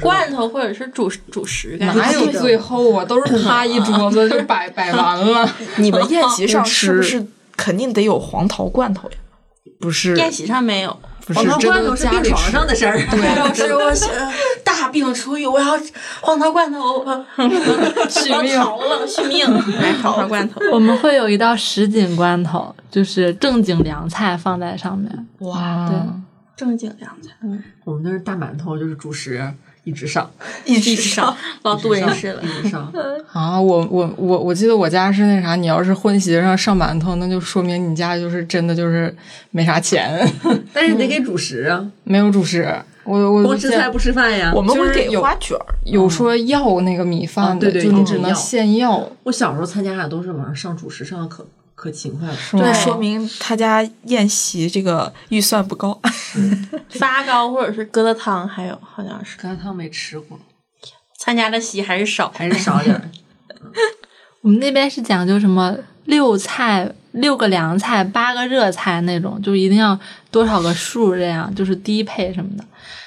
[0.00, 1.76] 罐头或者是主主食？
[1.78, 3.04] 哪有最后啊？
[3.04, 5.48] 都是他一桌子就摆 摆完了。
[5.76, 7.26] 你们宴席上是不吃是
[7.56, 9.16] 肯定得有黄桃罐头呀？
[9.80, 10.96] 不是，宴席上没有。
[11.34, 12.98] 黄桃，罐头是病床上的事儿。
[13.38, 14.04] 老师，我是
[14.62, 15.80] 大病初愈，我要
[16.20, 17.02] 黄桃罐头，
[18.10, 20.60] 续命了，续命，买黄桃罐头。
[20.70, 25.26] 我们会有一道什锦罐头，就是正经凉菜放在上面。
[25.38, 25.98] 哇，对
[26.56, 29.50] 正经凉菜，嗯，我们那是大馒头，就是主食
[29.84, 30.30] 一直上，
[30.64, 32.42] 一一直上，老杜人士了。
[32.42, 32.92] 一直上。
[33.32, 33.60] 啊！
[33.60, 39.14] 我我我我记得我家是那啥，你要是婚席上上馒头，那就说明你家就是真的就是
[39.50, 40.26] 没啥钱，
[40.72, 42.66] 但是得给主食啊，没有主食。
[43.04, 44.50] 我我见光吃菜不吃饭呀。
[44.54, 49.06] 我们会给就是有花卷儿，有说要那个米饭的，啊对对就你只能现要。
[49.24, 52.34] 我小时候参加的都是往上上主食，上的可可勤快了。
[52.34, 56.00] 吗这说明他家宴席这个预算不高。
[56.90, 60.38] 发糕或者是疙瘩汤，还有好像是疙瘩汤没吃过，
[61.18, 63.10] 参加的席还是少，还是少点儿。
[64.42, 69.98] 我们那边是讲究什么六菜、六个凉菜、八个热菜那种，就一定要
[70.30, 72.64] 多少个数这样，就是低配什么的。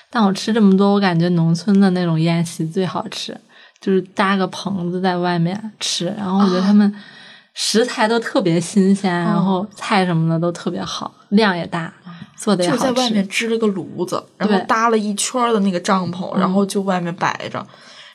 [0.09, 3.39] 但我吃这么多，我感觉农村的那种宴席最好吃，
[3.79, 6.91] 就是搭个棚子在外面吃，然后我觉得他们
[7.59, 11.91] 食材都特别新鲜，然后菜什么的都特别好，量也大，
[12.37, 12.83] 做的也好吃。
[12.83, 17.65] 就在外面支了个炉子，然后搭了一圈的那个帐篷，然后就外面摆着。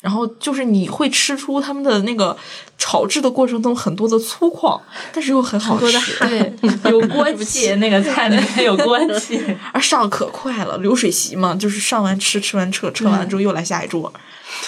[0.00, 2.36] 然后就是你会吃出他们的那个
[2.76, 4.80] 炒制的过程中很多的粗犷，
[5.12, 6.52] 但是又很好吃，对，
[6.90, 9.40] 有锅气，那个菜里面有锅 气。
[9.72, 14.12] 而上可快了，流水席嘛，就是上完吃，吃完撤，撤完之后又来下一桌。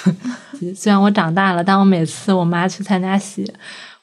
[0.75, 3.45] 虽然我长大了，但我每次我妈去参加喜，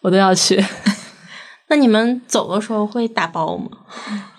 [0.02, 0.64] 我都要去。
[1.70, 3.70] 那你们走的时候会打包吗？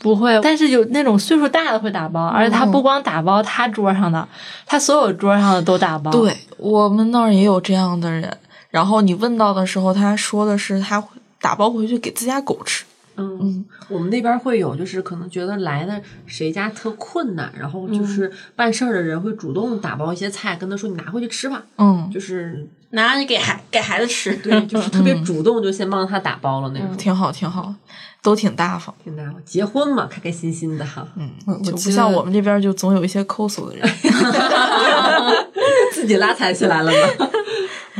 [0.00, 4.28] 不会，但是有那种岁数大的会打包，而且他不光打包他桌上的，
[4.66, 6.10] 他所有桌上的都打包。
[6.10, 8.36] 对我们那儿也有这样的人，
[8.68, 11.08] 然后你问到的时候，他说的是他会
[11.40, 12.84] 打包回去给自家狗吃。
[13.16, 24.34] 嗯，我们那边会有，就是可能觉得来的谁家特困难，然后就是办事儿的人会主动打包一些菜，跟他说你拿回去吃吧，嗯，就是拿去给孩给孩子吃。
[24.36, 27.74] 对，就是特别主动，就先帮他打包了那种，挺好，挺好，
[28.22, 28.94] 都挺大方。
[29.04, 29.34] 挺大方。
[29.44, 33.86] 结婚嘛，开开心心的哈，嗯，我就不像我们这边就总有一些抠搜的人。
[35.92, 36.98] 自己拉踩起来了吗？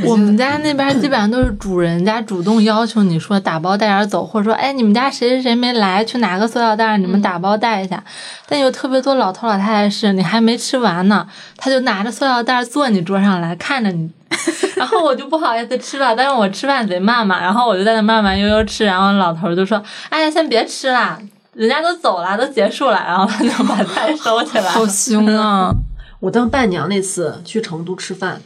[0.04, 8.02] 我们家那边基本上都是主人家主动要求你说打包带点走，或者说哎你们家谁谁谁没来，去拿个塑料袋，你们打包带一下。
[8.48, 14.10] 但有特别多老头老太太是你还没吃完呢，他就拿着塑料袋坐你桌上来，看着你
[14.76, 21.18] 然后我就不好意思吃了，但是我吃饭贼慢嘛，然后我就在那慢慢悠悠吃，然后老头就说：“哎呀，先别吃啦，
[21.52, 24.86] 人家都走了，都结束了。”然后他就把菜收起来好。
[24.86, 25.70] 凶啊！
[26.20, 28.40] 我当伴娘那次去成都吃饭，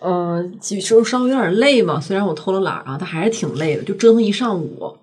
[0.00, 4.96] 呃，其实稍微有点累嘛，虽然我偷了懒儿啊，但还是挺累的，就折腾一上午。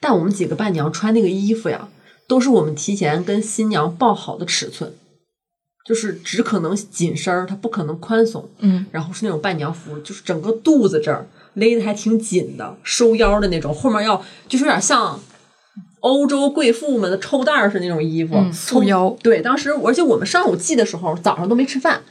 [0.00, 1.88] 但我们几个伴娘穿那个衣服呀，
[2.28, 4.92] 都是我们提前跟新娘报好的尺寸，
[5.86, 8.48] 就是只可能紧身儿，它不可能宽松。
[8.58, 15.18] 嗯，然后是那种伴娘服，就是整个肚子这儿勒的还挺紧的，收腰的那种，后面要就是有点像
[16.00, 19.16] 欧洲贵妇们的抽带儿似的那种衣服，嗯抽束腰。
[19.22, 22.02] 对，当时而且我们上午系的时候，早上都没吃饭，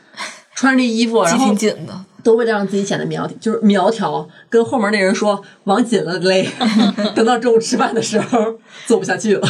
[0.56, 2.06] 穿着这衣服，然后挺紧的。
[2.24, 6.44] 都为了让自己显得苗条，就是苗条，跟后面那人说往紧了勒，
[7.14, 8.40] 等到中午吃饭的时候
[8.88, 9.48] 坐不下去了，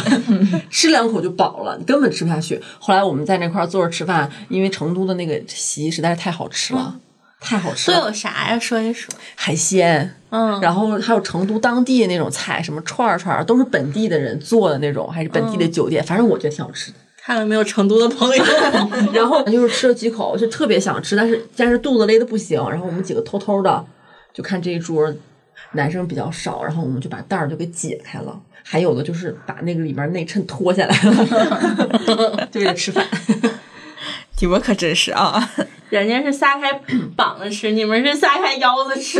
[0.68, 2.60] 吃两口就饱了，你根本吃不下去。
[2.78, 6.94] 后来我们在那块儿坐着吃饭，因为成都的那个席实在是太好吃了，
[7.40, 8.58] 太好吃了都，有啥呀？
[8.58, 9.14] 说一说。
[9.34, 10.14] 海鲜。
[10.28, 16.98] 嗯，然后还有成都当地那种菜，什么串儿串儿，都是本地的人做的那种，还是本地的酒店，反正我觉得挺好吃的。
[17.26, 18.44] 看有没有成都的朋友。
[19.12, 22.56] 然后就是吃了几口，就特别想吃，但是但是肚子勒的不行。
[22.70, 23.84] 然后我们几个偷偷的
[24.32, 25.12] 就看这一桌
[25.72, 33.04] 男生比较少，然后我们就把袋儿就给解开了，还有的就是把那个里面内衬脱下来了， 就为了吃饭。
[34.38, 35.50] 你们可真是啊！
[35.88, 36.70] 人家是撒开
[37.16, 39.18] 膀子吃，你们是撒开腰子吃。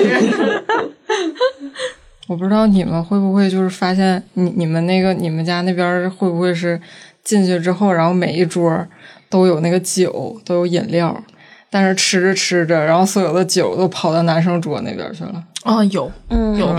[2.28, 6.78] 我不知道你们会不会就是发现你你们那个你们家那边会不会是
[7.26, 8.86] 进去之后，然后每一桌
[9.28, 11.20] 都有那个酒，都有饮料，
[11.68, 16.74] 但是吃着吃着，然后所有的酒都跑到男生桌那边去了，啊，有嗯，有，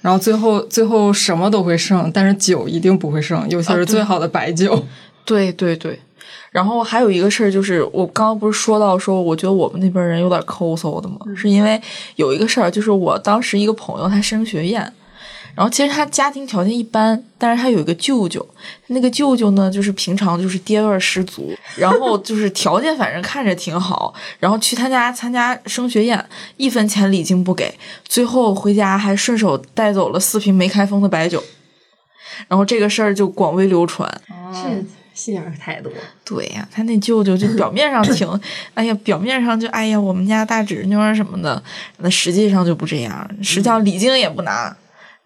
[0.00, 4.82] 然后最后最后什么都会剩，但是酒一定不会剩，尤其是最好的白酒。
[5.26, 6.00] 对对对。
[6.50, 11.80] 然后还有一个事儿，就是我刚刚不是说到说，我觉得我们那边人有点抠搜的嘛，是因为
[12.16, 14.92] 有一个事儿，就是我当时一个朋友他升学宴，
[15.54, 18.46] 然后其实他家庭条件一般，但是他有一个舅舅，
[18.86, 26.24] 那个舅舅呢，就是平常就是爹味儿十足，然后 就是条件反正看着挺好，然后去他家参加升学宴，
[26.56, 31.42] 一分钱礼金不给，最后回家还顺手带走了四瓶没开封的白酒，
[32.48, 34.08] 然后这个事儿就广为流传。
[34.52, 35.92] 这心眼儿太多。
[36.24, 38.40] 对呀、他那舅舅就表面上挺，
[38.74, 41.62] 哎呀，表面上就哎呀，我们家大侄女儿什么的，
[41.98, 44.74] 那实际上就不这样，实际上礼金也不拿，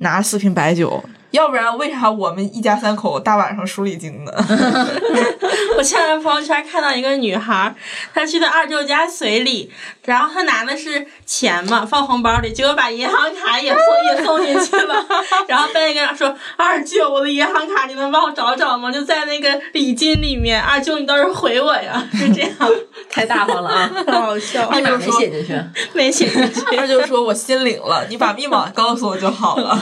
[0.05, 1.03] 拿四瓶白酒，
[1.35, 4.33] 要不然为啥我们一家三口大晚上输礼金呢？
[5.77, 7.75] 我前两天朋友圈看到一个女孩，
[8.15, 9.69] 她去她二舅家随礼，
[10.05, 15.05] 然后她拿的是钱嘛，放红包里，结果把银行卡也送也送进去了。
[15.49, 18.93] 然后半夜跟她说：“二舅，我的银行卡你能帮我找找吗？
[18.93, 20.63] 就在那个礼金里面。
[20.63, 22.53] 二舅，你倒是回我呀！”是这样，
[23.11, 23.91] 太大方了啊！
[24.07, 25.61] 很好笑，密码没写进去。
[25.93, 26.77] 没写进去。
[26.77, 29.77] 二舅说：“我心领了，你把密码告诉我就好了。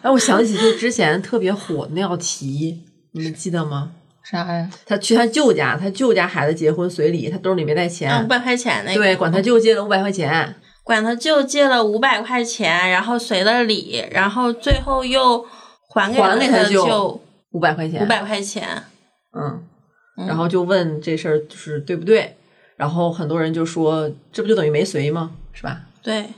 [0.00, 3.90] 哎，我想起就是之前特别火的那道题，你们记得吗？
[4.22, 4.70] 啥呀？
[4.84, 15.44] 他去他舅家，他舅家孩子结婚随礼，他兜里没带钱，嗯，五百块钱那个，对，管他舅借了五百块钱，管他舅借了五百块钱，然后随了礼，然后最后又
[15.92, 17.20] 还给还给他舅
[17.50, 18.84] 五百块钱，五百块钱。
[19.36, 19.60] 嗯，
[20.28, 22.36] 然后就问这事儿就是对不对？
[22.76, 25.32] 然后很多人就说，这不就等于没随吗？
[25.52, 25.80] 是吧？
[26.00, 26.28] 对，”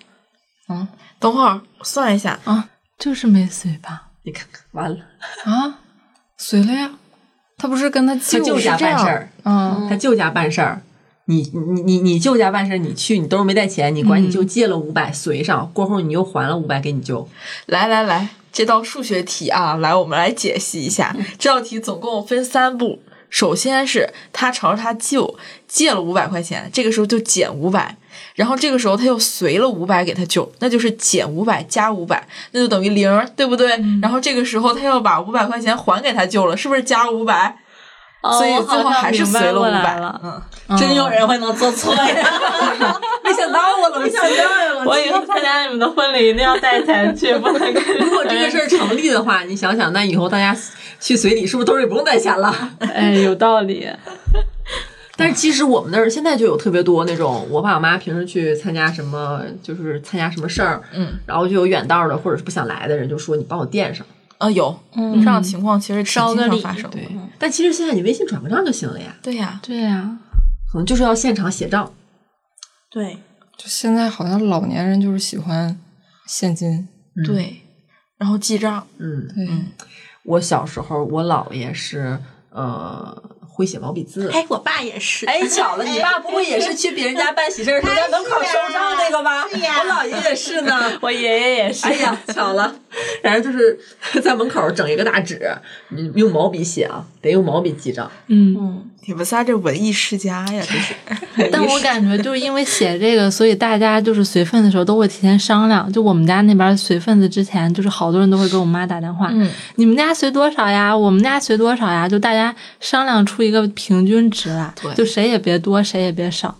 [0.71, 0.89] 嗯
[1.21, 4.08] 等会儿算一下啊，就是没随吧？
[4.23, 4.99] 你看看，完了，
[5.45, 5.79] 啊，
[6.37, 6.93] 随了呀，
[7.57, 10.83] 他不是跟他他舅舅家办事儿，嗯，他舅家办事儿。
[11.31, 17.29] 你你你你舅家办事儿，你去你兜儿没带钱，你管你舅借了五百随上，过后你又还了五百给你舅，
[17.67, 21.15] 来来来，这道数学题啊，来我们来解析一下。
[21.39, 27.99] 这道题总共分三步，首先是他朝着他舅借了五百块钱，这个时候就减五百，
[28.35, 33.69] 然后这个时候他又随了五百给他舅，那就是减五百加五百，那就等于零，对不对？
[34.01, 37.57] 然后这个时候他又把五百块钱还给他舅了，是不是加了五百？
[38.21, 39.97] 所以哦最后还是随了五百。
[39.97, 40.21] 了。
[40.69, 42.05] 嗯，真有人会能做错呀！
[43.23, 44.85] 没想到我怎么想到呀？
[44.85, 50.55] 我以后参加你们的婚礼一定要带钱去，不能跟如果这个事儿成立的话，你想想，那以后大家
[50.99, 52.53] 去随礼是不是兜里不用带钱了？
[52.81, 53.89] 哎，有道理。
[55.19, 64.07] 但是其实我们那儿现在就有特别多那种，我爸我妈平时去参加什么，就是参加什么事儿，嗯，然后就有远道的或者是不想来的人就说你帮我垫上，
[64.39, 64.79] 啊有。
[64.95, 65.21] 嗯。
[65.21, 66.89] 这样的情况，其实挺经烧个礼常发生。
[66.91, 67.09] 对。
[67.37, 70.17] 但其实现在你微信转个账就行了呀，对呀，对呀、
[70.73, 71.93] 可能就是要现场写账。
[72.89, 73.15] 对，
[73.57, 75.79] 就现在好像老年人就是喜欢
[76.27, 76.87] 现金，
[77.27, 77.61] 对，
[78.17, 79.49] 然后记账，嗯，对，
[80.23, 82.19] 我小时候我姥爷是
[82.51, 83.21] 呃
[83.59, 84.31] 会写毛笔字。
[84.33, 85.27] 哎，我爸也是。
[85.27, 89.45] 哎，巧了，你爸不会也是去别人家办喜事儿，时候在门口收账那个吧？
[89.45, 90.93] 我姥爷也是呢。
[91.03, 91.89] 我爷爷也是。
[91.89, 92.73] 哎呀，巧了，
[93.21, 93.77] 反正就是
[94.23, 95.41] 在门口整一个大纸，
[95.89, 98.09] 你用毛笔写啊，得用毛笔记账。
[98.29, 100.95] 嗯，你们仨这文艺世家呀，这是。
[101.53, 105.91] 但我感觉就是因为写这个，所以大家就是随份的时候都会提前商量。
[105.93, 110.97] 就我们家那边随份子之前，就是好多人都会给我妈打电话，嗯你们家随多少呀？
[110.97, 112.09] 我们家随多少呀？
[112.09, 116.57] 就大家商量出一个平均值来对，就谁也别多，谁也别少。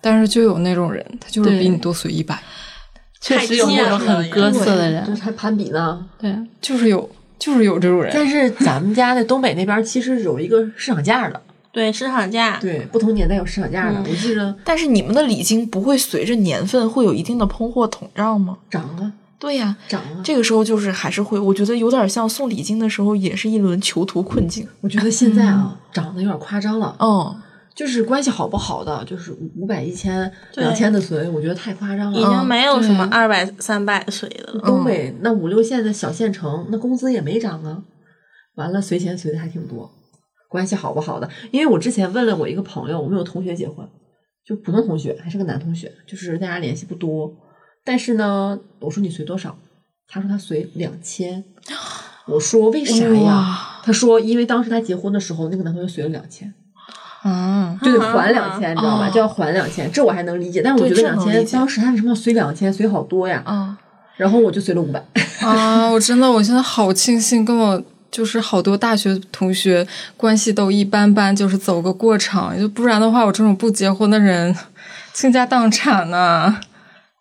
[0.00, 2.42] 但是就有那种人，他就是比你多随一百，
[3.20, 6.06] 确实有那种很哥色的人，这还攀比呢。
[6.18, 8.10] 对，就是有，就是有这种人。
[8.14, 12.58] 但是咱们家的东北那边其实有一个市场价的，对，市场价。
[12.58, 14.00] 对，不同年代有市场价的。
[14.00, 18.56] 我记着但是你们的礼金不会随着年份会有一定的通货膨胀吗？
[18.70, 20.22] 涨啊对呀，涨了。
[20.22, 24.68] 这个时候就是还是会，我觉得有点像送礼金的时候，也是一轮囚徒困境。
[24.82, 26.94] 我觉得现在啊， 涨得有点夸张了。
[27.00, 27.34] 嗯，
[27.74, 32.22] 就是关系好不好的，就是五百、一千、两千的随，我觉得太夸张了已。
[32.22, 34.60] 经没有什么二百、三百随的了。
[34.60, 37.82] 东北那五六线的小县城，那工资也没涨啊。
[38.56, 39.90] 完了，随钱随的还挺多，
[40.50, 41.26] 关系好不好的？
[41.50, 43.88] 因为我之前问了我一个朋友，我们有同学结婚，
[44.44, 47.32] 就普通同学，还是个男同学，就是大家联系不多。
[47.90, 49.58] 但是呢，我说你随多少？
[50.06, 51.42] 他说他随两千。
[52.26, 53.80] 我说为啥呀？
[53.82, 56.54] 他说因为当时他结婚的时候，那个男朋友随了两千。
[57.22, 59.08] 啊，就得还两千，你知道吧？
[59.08, 60.62] 哦就要还两千，这我还能理解。
[60.62, 62.72] 但是我觉得两千，当时他为什么要随两千？
[62.72, 63.42] 随好多呀！
[63.44, 63.76] 啊，
[64.16, 65.04] 然后我就随了五百。
[65.40, 69.84] 啊，我真的，我现在好庆幸，跟我就是好多大学同学
[70.16, 74.54] 关系都一般般，就是走个过场，就不然的话，我这种不结婚的人
[75.12, 76.60] 倾家荡产呐、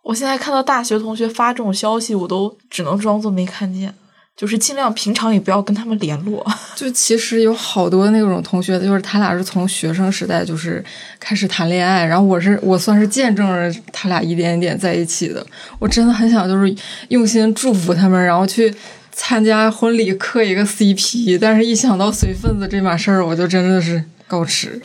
[0.09, 3.93] 我现在看到大学同学发这种消息，我都只能装作没看见，
[4.35, 6.43] 就是尽量平常也不要跟他们联络。
[6.75, 10.83] 就其实有好多那种同学，就是他俩是从学生时代就是
[11.19, 15.45] 开始谈恋爱，然后我是我算是见证了他俩一点一点在一起的。
[15.77, 16.75] 我真的很想就是
[17.09, 18.73] 用心祝福他们，然后去
[19.11, 24.81] 参加婚礼磕一个 CP，但是一想到随份子这码事儿，我就真的是告辞。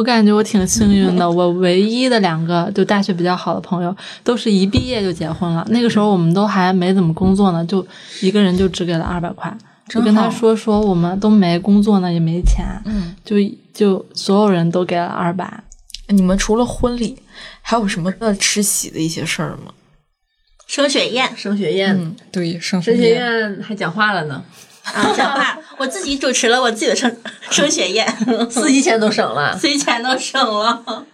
[0.00, 3.94] 我感觉我挺幸运的，我唯一的两个就大学比较好的朋友，
[4.24, 5.62] 都是一毕业就结婚了。
[5.68, 7.86] 那个时候我们都还没怎么工作呢，就
[8.22, 9.54] 一个人就只给了二百块，
[9.90, 13.36] 就跟他说说我们都没工作呢，也没钱，嗯，就
[13.74, 15.62] 就所有人都给了二百。
[16.08, 17.18] 你们除了婚礼，
[17.60, 19.74] 还有什么的吃喜的一些事儿吗？
[20.66, 24.42] 升学宴升学宴，嗯对，升学宴还讲话了呢，
[24.94, 27.16] 啊，讲话，我自己主持了我自己的升
[27.50, 28.06] 升学宴，
[28.50, 29.56] 司机钱都省了。
[29.56, 31.04] 司机钱都省了。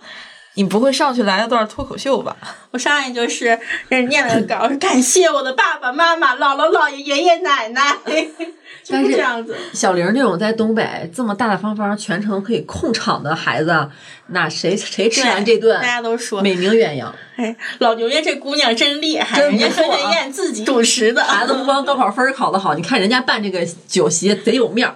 [0.55, 2.35] 你不会上去来了段脱口秀吧？
[2.71, 8.55] 我上来就是人念了个稿，感谢我的爸爸妈妈、姥姥姥爷、爷爷奶奶，就是
[8.89, 9.57] 但是这样子。
[9.73, 13.89] 小玲这种在东北这么大大方方、全程可以控场的孩子，
[14.29, 17.15] 那谁谁吃完这顿大，家都说，美名远扬。
[17.37, 21.23] 哎，老牛家这姑娘真厉害，真人家不错啊升学宴自己主持的。
[21.23, 24.95] 孩子不光高考分考得好，你看人家办这个酒席贼有面儿。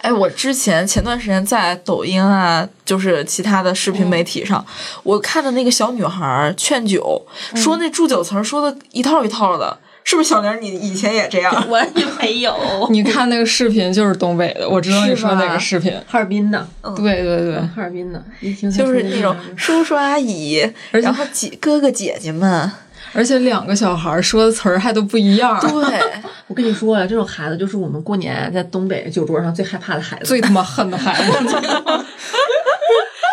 [0.00, 4.64] 哎，我之前前段时间在抖音啊，就是其他的视频媒体上，
[5.02, 10.60] 我看的那个小女孩劝酒，说那祝酒词儿说的一套一套的，是不是小玲？
[10.60, 11.52] 你以前也这样？
[11.68, 12.54] 我也没有，
[12.90, 15.92] 你看那个视频就是东北的，我知道你说哪个视频。
[16.06, 22.70] 哈尔滨的，对对对，哈尔滨的，一听就是那种叔叔阿姨，而且然后姐哥哥姐姐们，
[23.12, 26.00] 而且两个小孩说的词儿还都不一样，对，
[26.48, 30.24] 我跟你说呀，这种孩子就是我们过年在东北酒桌上最害怕的孩子。
[30.26, 32.04] 最他妈恨的孩子。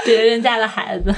[0.05, 1.13] 别人家的孩子，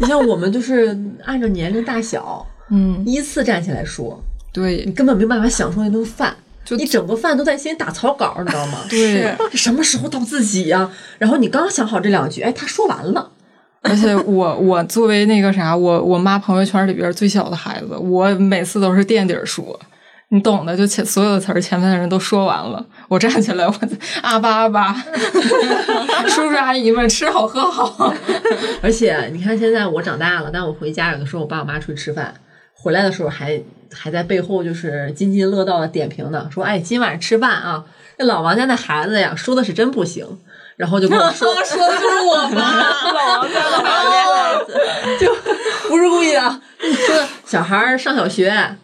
[0.00, 4.18] 你像我们就是按照年龄大小，嗯，依次站起来说，
[4.54, 6.34] 对你根本没办法享受那顿饭。
[6.64, 8.78] 就你整个饭都在先打草稿，你知道吗？
[8.88, 13.30] 对，什么时候到自己呀、然后你刚想好这两句，哎，他说完了，
[13.82, 19.78] 而且我我作为那个啥，我我妈朋友圈里边最小的孩子，我每次都是垫底儿说，
[20.30, 23.74] 你懂的，就前所有的词儿前面的人都说完了，我站起来，我
[24.22, 24.94] 阿巴阿巴，
[26.28, 28.14] 叔叔阿姨们吃好喝好，
[28.80, 32.32] 而且你看现在我长大了，但我回家有的时候我爸我妈出去吃饭，
[32.72, 33.60] 回来的时候还
[33.94, 37.84] 还在背后就是津津乐道的点评呢，说哎今晚上吃饭啊，
[38.18, 40.26] 这老王家那孩子呀说的是真不行，
[40.76, 42.82] 然后就跟我说 说的就是我妈，
[43.12, 44.74] 老王家的孩子。
[45.20, 45.32] 就
[45.88, 46.40] 不是故意的，
[46.80, 48.76] 说小孩儿上小学。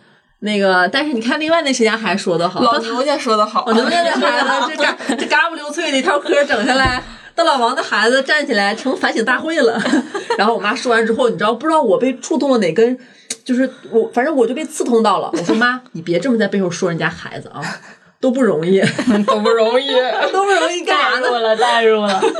[0.42, 7.02] 那个，但是你看，另外那谁家孩子说的好，老牛家说的好，我牛家那孩子这嘎这嘎不溜脆的一套嗑整下来，
[7.44, 9.80] 到老王的孩子站起来成反省大会了。
[10.36, 12.98] 然后我妈说完之后，你知道不知道我被触动了哪根？
[13.44, 15.30] 就是我，反正我就被刺痛到了。
[15.32, 17.60] 我说妈，你别这么在背后说人家孩子啊，
[18.20, 18.80] 都不容易，
[19.26, 19.88] 都不容易。
[20.32, 21.26] 都不容易干啥呢？
[21.26, 22.22] 带入了，带入了。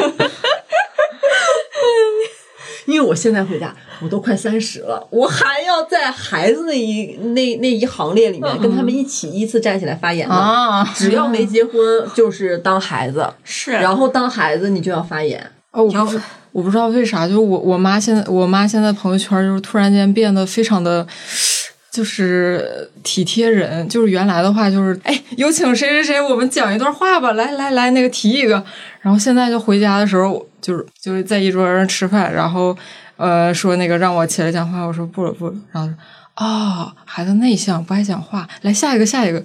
[2.91, 10.34] 因为我现在回家，我都快三十了，我还要在孩子那一那那一行列里面跟他们一起依次站起来发言呢。
[10.34, 11.74] 啊，只要没结婚，
[12.14, 15.51] 就是当孩子， 是，然后当孩子你就要发言。
[15.70, 16.20] 哦，我不
[16.53, 21.07] 我不知道为啥，就我我妈现在我妈现在朋友圈就是突然间变得非常的。
[21.93, 28.62] 就是体贴人，就是原来的话就是，哎，有请谁谁谁，我们讲一段话吧，来来来，那个提一个。
[29.01, 32.76] 然后现在就回家的时候，就是就是在一桌人吃饭，然后
[33.16, 35.97] 呃说那个让我起来讲话，我说不了不了，然后说
[36.34, 39.43] 啊、孩子内向不爱讲话，来下一个下一个，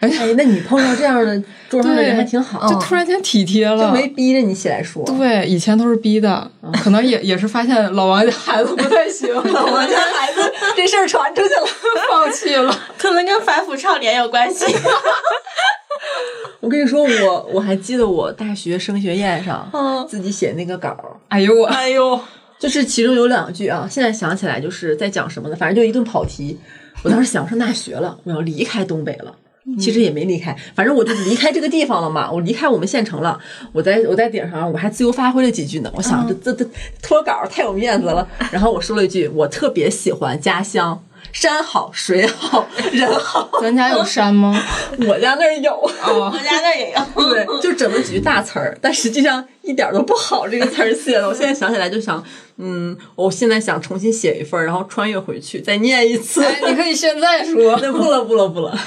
[0.00, 5.02] 哎，那你碰到这样的桌上的人还挺好，就突然间体贴了，就没逼着你起来说。
[5.04, 6.50] 对，以前都是逼的，
[6.82, 10.52] 可能也也是发现老王家孩子不太行，老王家孩子
[10.84, 11.66] 这事儿传出去了。
[12.10, 12.78] 放弃了。
[12.98, 14.66] 可能跟反腐倡廉有关系。
[16.60, 22.20] 我跟你说，我我还记得我大学升学宴上，嗯自己写那个稿儿，哎呦我，哎呦，
[22.58, 25.56] 就是其中有两句啊，现在想起来就是在讲什么呢？
[25.56, 26.58] 反正就一顿跑题。
[27.02, 29.34] 我当时想上大学了，我要离开东北了。
[29.78, 32.30] 其实也没离开，反正我就离开这个地方了嘛。
[32.30, 33.38] 我离开我们县城了，
[33.72, 35.90] 我在我在顶上，我还自由发挥了几句呢。
[35.94, 38.28] 我想这这这脱稿太有面子了。
[38.52, 41.02] 然后我说了一句，我特别喜欢家乡，
[41.34, 43.50] 山好水好 人好。
[43.60, 44.58] 咱家有山吗？
[45.06, 45.72] 我家那儿有。
[45.76, 46.98] 我家那儿也有。
[47.28, 50.48] 对，就整了几句大词儿，但实际上一点都不好。
[50.48, 52.22] 这个词儿写的，我现在想起来就想，
[52.56, 56.42] 嗯，我现在想重新写一份儿，然后穿越回去再念一次。
[56.42, 58.78] 哎，你可以现在说，那不了不了不了。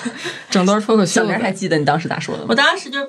[0.49, 1.21] 整段脱口秀。
[1.21, 2.55] 小明还记得你当时咋说的吗我？
[2.55, 2.99] 当时就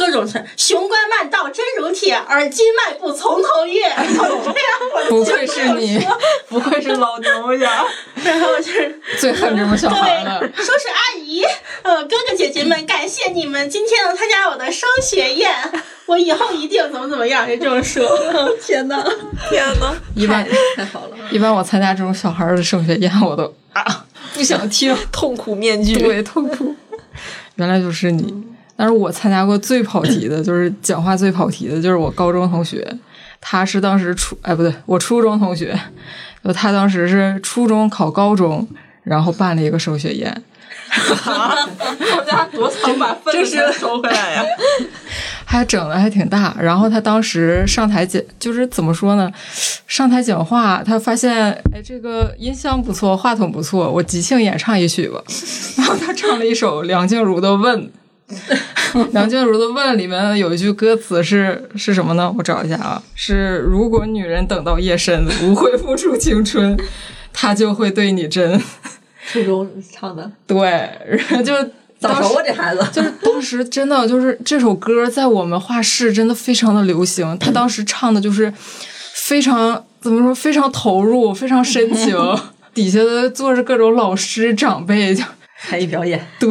[0.00, 3.86] 各种词，雄关漫道真如铁，而今迈步从头越。
[3.86, 4.56] 然后就这样，
[4.94, 6.02] 我不愧是你，
[6.48, 7.84] 不愧是老牛呀，
[8.24, 10.40] 然后就是最恨这种小孩了。
[10.40, 11.44] 对，叔叔阿姨，
[11.82, 15.52] 呃，哥哥姐姐们，感谢你们今天能参加我的升学宴，
[16.06, 18.02] 我以后一定怎么怎么样，就这么说。
[18.64, 19.04] 天哪，
[19.50, 21.16] 天呐，一般太好了。
[21.30, 25.94] 一般我参加这种小孩的升学宴，我都啊不想听，痛苦面具。
[25.98, 26.74] 对，痛苦。
[27.56, 28.49] 原来就是你。
[28.80, 32.90] 但是我参加过最跑题的， 就是讲话最跑题的，就是我高中同学，
[33.38, 35.78] 他是当时初哎不对，我初中同学，
[36.42, 38.66] 就他当时是初中考高中，
[39.02, 40.42] 然后办了一个升学宴，
[40.96, 44.42] 我家多早把份子钱收回来呀！
[45.44, 46.56] 还整的还挺大。
[46.58, 49.30] 然后他当时上台讲，就是怎么说呢？
[49.86, 55.22] 上台讲话，他发现哎，这个音箱不错，话筒不错，我即兴演唱一曲吧。
[55.76, 57.86] 然后他唱了一首梁静茹的《问》。
[59.12, 62.34] 梁静茹的《问》里面有一句歌词是是什么呢？
[62.36, 66.76] 我找一下啊，是如果女人等到夜深，无悔付出青春，
[67.32, 68.60] 她就会对你真。
[69.32, 70.60] 初中唱的， 对，
[71.06, 71.54] 然后就
[71.98, 72.84] 早熟啊这孩子。
[72.92, 78.52] 就是当时真的就是这首歌在我们画室真的非常的流行，他当时唱的就是
[79.14, 82.16] 非常怎么说非常投入，非常深情，
[82.74, 85.22] 底下的坐着各种老师长辈，就
[85.62, 86.50] 才艺表演对，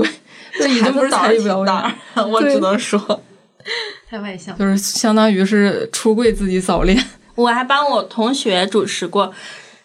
[0.58, 1.96] 这已经不是才艺表演，
[2.30, 3.22] 我只能说，
[4.10, 4.58] 太外向。
[4.58, 7.04] 就是相当于是出柜自己早恋。
[7.36, 9.34] 我还帮我同学主持过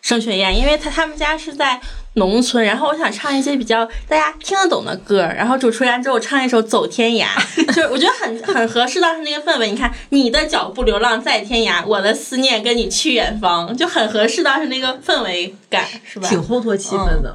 [0.02, 1.80] 升学宴，因为他他们家是在
[2.14, 7.26] 农村，然后我想唱一些比较大家听得懂的歌，然后主持完之后我唱一首《走天涯》，
[7.66, 9.70] 就是我觉得很很合适当时那个氛围。
[9.70, 16.28] 你看，你的脚步流浪在天涯，我的思念跟你去远方，就很合适当时那个氛围感，是吧？
[16.28, 17.34] 挺烘托气氛的。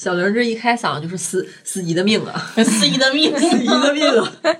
[0.00, 2.32] 小玲这一开嗓就是司司仪的命啊，
[2.64, 4.32] 司仪的命，司仪的命啊。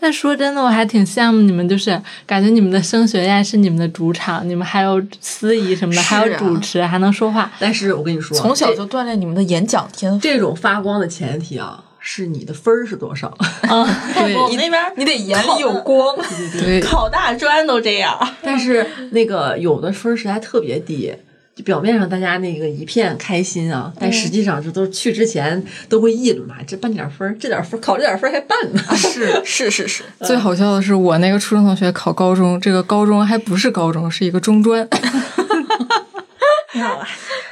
[0.00, 7.52] 但说真的，我还挺羡慕你们，就是感觉你们的升学宴是你们的主场，你们还有司仪什么的，啊还有主持，还能说话。
[7.58, 10.18] 但是我跟你说，从小就锻炼你们的演讲天赋。
[10.18, 13.84] 这种发光的前提啊，是你的分儿是多少啊。
[14.16, 16.16] 对 你那边你得眼里有光，
[16.58, 18.18] 对，考大专都这样。
[18.40, 21.18] 但是那个有的分儿实在特别低，就
[21.64, 28.82] 表面上大家那个一片开心啊，但实际上这都去之前都会议论嘛，这半点分儿，这点分儿考这点分儿还半呢。
[28.94, 34.86] 是是是是， 最好笑的是我那个初中同学考高中，这个高中还不是高中，是一个中专。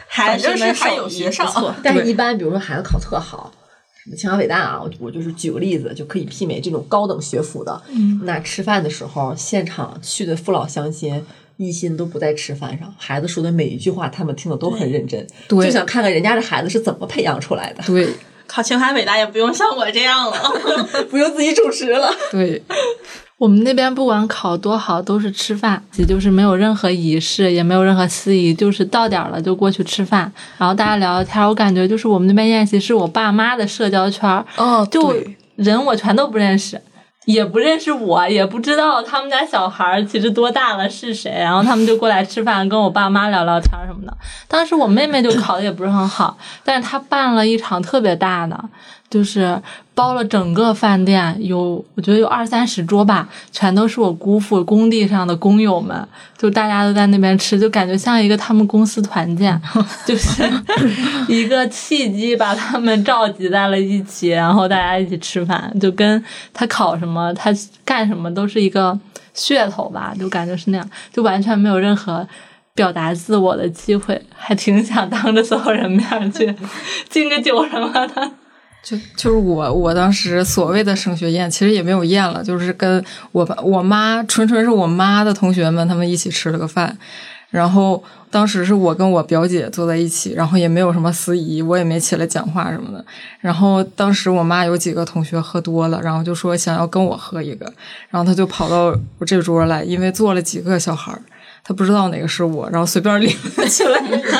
[0.06, 1.50] 还是反正是还有学上。
[1.82, 3.50] 但是，一般比如说孩子考特好，
[4.04, 7.82] 什么清华北大啊，我我就是举个例子，就可以媲美这种高等学府的。
[7.88, 11.24] 嗯，那吃饭的时候，现场去的父老乡亲。
[11.56, 18.08] 一心都不在吃饭上，孩子说的每一句话，他们听的都很认真，对就想看看人家的孩子是怎么培养出来的， 对
[18.46, 20.36] 考清华北大也不用像我这样了。
[21.10, 22.10] 不用自己主持了。
[22.30, 22.62] 对，
[23.38, 31.42] 我们那边不管考多好，都是吃饭，也就是没有任何仪式，也没有任何司仪，就是到点了就过去吃饭，然后大家聊聊天。
[31.46, 36.80] 我感觉就是我们那边宴席是我爸妈的社交圈儿，哦，就对人我全都不认识。
[37.24, 44.16] 也不认识我，也不知道他们家小孩儿其实多大了是谁，然后他们就过来吃饭，跟我爸妈聊聊天什么的。
[44.46, 48.62] 当时我妹妹就考的也不是很好，但是她办了一场特别大的，
[49.14, 49.56] 就是
[49.94, 55.96] 包了整个饭店，有我觉得有二三十桌吧，全都是我姑父工地上的工友们，
[56.36, 59.56] 就大家都在那边吃，就感觉像一个他们公司团建，
[60.04, 60.42] 就是
[61.28, 67.54] 一个契机把他们召集在了一起，然后大家一起吃饭，就跟他考什么，他
[67.84, 68.98] 干什么都是一个
[69.36, 72.26] 噱头吧，就感觉是那样，就完全没有任何。
[72.76, 76.52] 表达自我的机会，还挺想当着所有人面去
[77.08, 78.32] 敬个酒什么的。
[78.84, 86.94] 就就是我我当时所谓的升学宴，其实也没有宴了，就是跟我爸我妈纯纯是我妈的同学们他们一起吃了个饭，
[87.48, 93.02] 然后当时是我跟我表姐坐在一起，然后也没有什么司仪，我也没起来讲话什么的。
[93.40, 97.64] 然后当时我妈有几个同学喝多了，然后就说想要跟我喝一个，
[98.10, 101.22] 然后她就跑到我这桌来，因为坐了几个小孩儿。
[101.66, 104.30] 她不知道哪个是我，然后随便领了起来一个，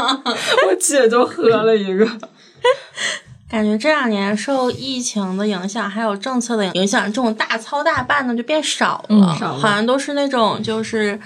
[0.66, 2.08] 我姐就喝了一个。
[3.52, 11.20] 感觉这两年受疫情的影响，还有政策的影响，这种大操大办的就变少了，少了好像都是那种就是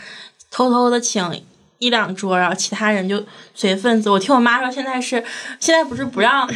[0.51, 1.45] 偷偷的请
[1.79, 3.24] 一两桌，然后其他人就
[3.55, 4.11] 随份子。
[4.11, 5.22] 我听我妈说，现在是
[5.61, 6.51] 现在不是不让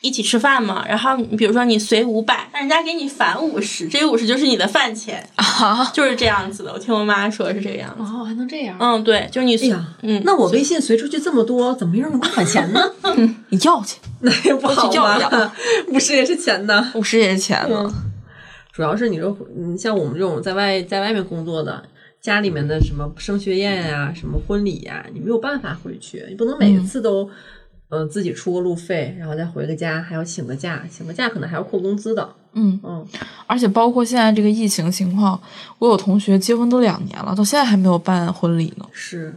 [0.00, 0.84] 一起吃饭嘛？
[0.88, 6.72] 然后你比如说你随五百，但人家给你返五十，这五十就是你的饭钱，啊，就是这样子的。
[6.72, 8.02] 我听我妈说是这样子。
[8.02, 8.76] 哦，还能这样？
[8.80, 12.80] 嗯，对，就是你哎呀，嗯，那我微信随出去这么多，怎么没人给我返钱呢？
[13.50, 15.54] 你要去，那也不好去要不吧？
[15.88, 16.92] 五十也是钱呢。
[16.94, 17.92] 五十也是钱呢。
[18.72, 21.82] 主要是你说，你，像我们这种在外在外面工作的，
[22.22, 27.28] 家里面的什么升学宴呀、什么婚礼呀，你没有办法回去，你不能每一次都，
[27.90, 32.36] 呃，自己出个路费，然后再回个家，还要请个假，请个假可能还要扣工资的。
[32.54, 33.06] 嗯，嗯，
[33.46, 35.40] 而且包括现在这个疫情情况，
[35.78, 38.86] 我有同学结婚都两年了，到现在还没有办婚礼呢。
[38.92, 39.34] 是，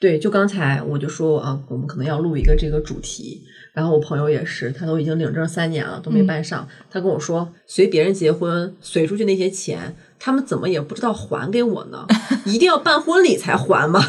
[0.00, 3.42] 对，就刚才我就说啊，我们可能要录一个这个主题。
[3.72, 6.66] 然后我朋友也是，他都已经领证三年了，都没办上。
[6.90, 12.06] 他跟我说，随别人结婚随出去那些钱，他们怎么也不知道还给我呢？
[12.46, 14.00] 一定要办婚礼才还吗？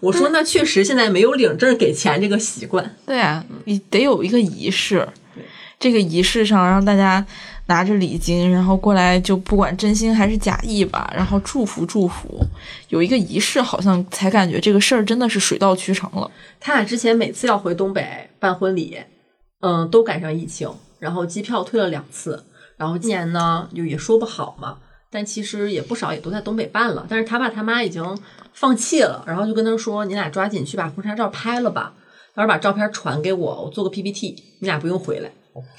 [0.00, 2.96] 我说那确实现在没有领证给钱这个习惯。
[3.06, 5.08] 对啊，你得有一个仪式，
[5.78, 7.24] 这个仪式上让大家
[7.66, 12.40] 拿着礼金，然后过来就不管真心还是假意吧，然后祝福祝福，
[12.88, 16.30] 有一个仪式，好像才感觉这个事儿真的是水到渠成了。
[16.60, 18.96] 他俩之前每次要回东北办婚礼，
[19.60, 22.44] 嗯，都赶上疫情，然后机票退了两次，
[22.76, 24.78] 然后今年呢就也说不好嘛。
[25.10, 28.04] 但其实也不少也都在东北办了，但是他爸他妈已经
[28.58, 31.92] 放弃了，然后就跟他说：“你俩抓紧去把婚纱照拍了吧，
[32.34, 35.30] 到时候把照片传给我，我做个 PPT，你俩不用回来。”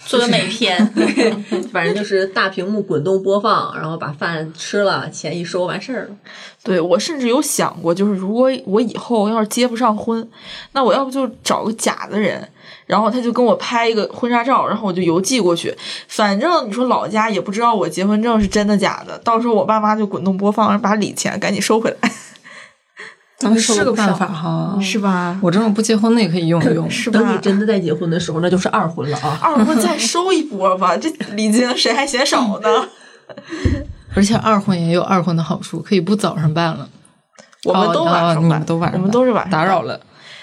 [0.06, 0.78] 做个美片，
[1.72, 6.16] 反正就是大屏幕滚动播放，然后把饭吃了，钱一收完事儿了。
[6.64, 10.30] 对我甚至有想过，就是如果我以后要是结不上婚，
[10.74, 12.46] 那我要不就找个假的人，
[12.88, 15.74] 然后他就跟我拍一个婚纱照，然后我就邮寄过去。
[16.10, 22.12] 反正你说老家也不知道我结婚证是真的假的，到时候我爸妈就滚动播放，把礼钱赶紧收回来，
[23.40, 25.40] 咱们是个办法哈，是吧？
[25.42, 26.90] 我这种不结婚的也可以用一用。
[26.92, 27.38] 是等你？
[27.40, 29.40] 真的再结婚的时候，那就是二婚了啊！
[29.42, 32.70] 二婚再收一波吧，这礼金谁还嫌少呢？
[34.14, 36.90] 而且二婚也有二婚的好处，可以不早上办了。
[37.64, 39.84] 我们都晚上办，们都晚上，我们都是晚上打扰。
[39.84, 40.00] 了。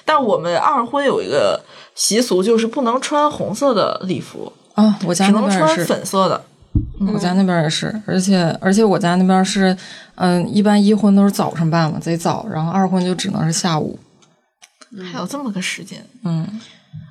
[0.06, 1.60] 但我们二婚有一个
[1.94, 6.42] 习俗，就是不能穿红色的礼服，啊，我家只能穿粉色的。
[7.12, 9.76] 我家那边也是，而且而且我家那边是，
[10.16, 13.98] 嗯，一般一婚都是早上办嘛，贼早，然后二婚就只能是下午。
[15.12, 16.46] 还有这么个时间，嗯，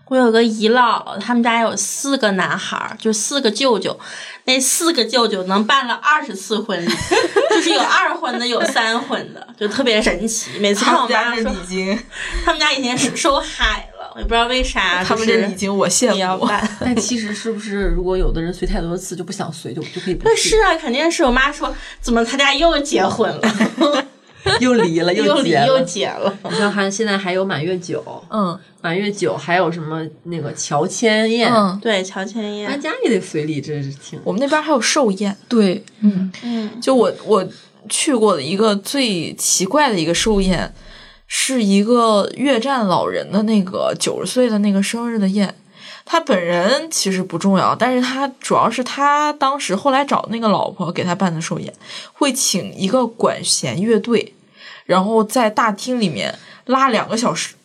[0.07, 3.99] 我有个姨姥姥，他们家有四个男孩儿，就四个舅舅，
[4.45, 6.89] 那四个舅舅能办了二十次婚礼，
[7.51, 10.57] 就是有二婚的，有三婚的，就特别神奇。
[10.59, 11.43] 每次看我妈说
[12.43, 13.87] 他们家以前 是收海
[14.17, 16.15] 也不知道为啥，他们就是这礼金我羡慕。
[16.15, 16.67] 也要办。
[16.79, 20.29] 但其实是不是，如果有的人随太多次就不想随，就就可以不去？
[20.29, 23.41] 对，是啊，肯定是我妈说，怎么他家又结婚了
[24.61, 25.83] 又离了，又离又结了。
[25.83, 26.37] 结了。
[26.51, 37.43] 你像还现在还有满月酒，嗯满月酒还有什么那个乔迁宴，嗯，对，乔迁咱宴，家也得随礼，这是挺我们那边还有寿宴，对，嗯，嗯，就我我
[37.89, 40.71] 去过的一个最奇怪的一个寿宴，
[41.27, 45.55] 是一个越战老人的那个九十岁的那个生日的宴。
[46.07, 51.73] 他本人其实不重要，但是他主要是他当时后来找那个老婆给他办的寿宴，
[52.13, 54.35] 会请一个管弦乐队，
[54.85, 57.55] 然后在大厅里面拉两个小时，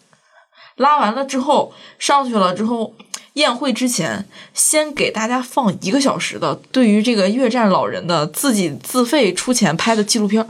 [0.77, 2.95] 拉完了之后上去了之后，
[3.35, 10.49] 宴会之前先给大家放一个小时的对于这个越战老人的自己自费出钱拍的纪录片儿。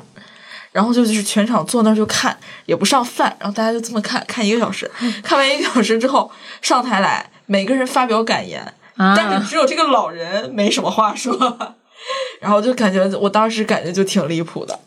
[0.73, 4.91] 然后就就是全场坐那儿就看，也不上饭，然后大家就这么看看一个小时，
[5.23, 6.31] 看完一个小时之后
[6.63, 8.63] 上台来，每个人发表感言，
[8.97, 11.77] 啊但是只有这个老人没什么话说，
[12.41, 14.79] 然后就感觉我当时感觉就挺离谱的。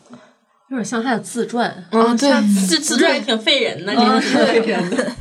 [0.70, 1.68] 有点像他的自传。
[1.90, 2.30] 啊，对，
[2.66, 5.12] 这自传也挺费人的，这个是。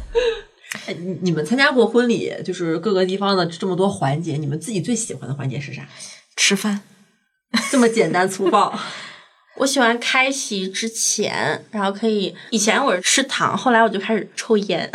[0.87, 5.85] 哎，你你们参加过婚礼，就是各个地方的这么多环节，你们自己最喜欢的环节是啥？
[6.35, 6.81] 吃饭。
[7.69, 8.73] 这么简单粗暴。
[9.55, 12.35] 我喜欢开席之前，然后可以。
[12.49, 14.89] 以前我是吃糖，后来我就开始抽烟。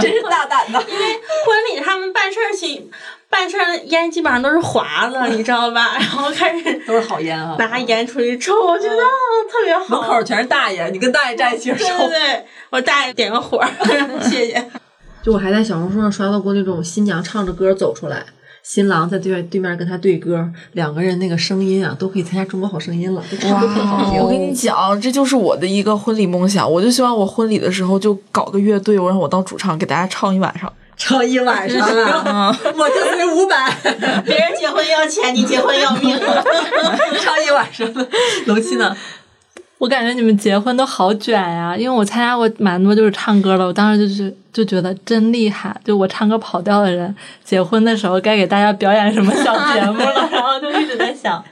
[0.00, 0.82] 真是大胆的。
[0.82, 2.90] 因为婚礼他们办事儿情，
[3.28, 5.96] 办事儿烟基本上都是华子，你知道吧？
[5.96, 7.54] 然后开始都是好烟啊！
[7.58, 9.08] 拿烟出去抽，我觉得、哦
[9.50, 10.00] 特别好。
[10.00, 12.08] 门口全是大爷，你跟大爷站一起对抽。
[12.08, 13.64] 对对，我大爷点个火，
[14.28, 14.70] 谢谢。
[15.22, 18.24] 就我还在小红书上刷到过那种新娘唱着歌走出来，
[18.62, 24.20] 新郎在对面对面跟他对歌，两个人那个声音啊，都可以参加中国好声音了，都唱的特好听。
[24.20, 26.70] 我跟你讲，这就是我的一个婚礼梦想。
[26.70, 30.72] 我就希望我婚礼的时候就搞个乐队，我让我当主唱，给大家唱一晚上。
[30.96, 33.74] 唱一晚上啊，我就随五百，
[34.22, 36.14] 别人结婚要钱，你结婚要命。
[37.18, 37.88] 唱一晚上。
[38.44, 38.94] 楼七呢？
[39.80, 51.42] 我感觉你们结婚都好卷呀，因为我参加过蛮多就是唱歌的，我当时就是就觉得真厉害，就我唱歌跑调的人，结婚的时候该给大家表演什么小节目了， 然后就一直在想。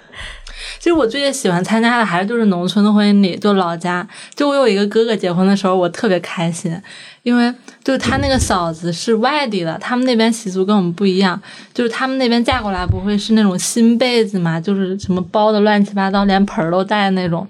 [0.78, 4.06] 其实我最喜欢参加的还是就是农村的婚礼，就老家。
[4.34, 6.78] 就我有一个哥哥结婚的时候，我特别开心，
[7.22, 7.50] 因为
[7.82, 11.40] 就是他那个嫂子是外地的，他们那边习俗跟我们不一样，
[11.72, 17.48] 就是他们那边嫁过来不会是那种新被子嘛，就是什么包的乱七八糟，连盆儿都带那种。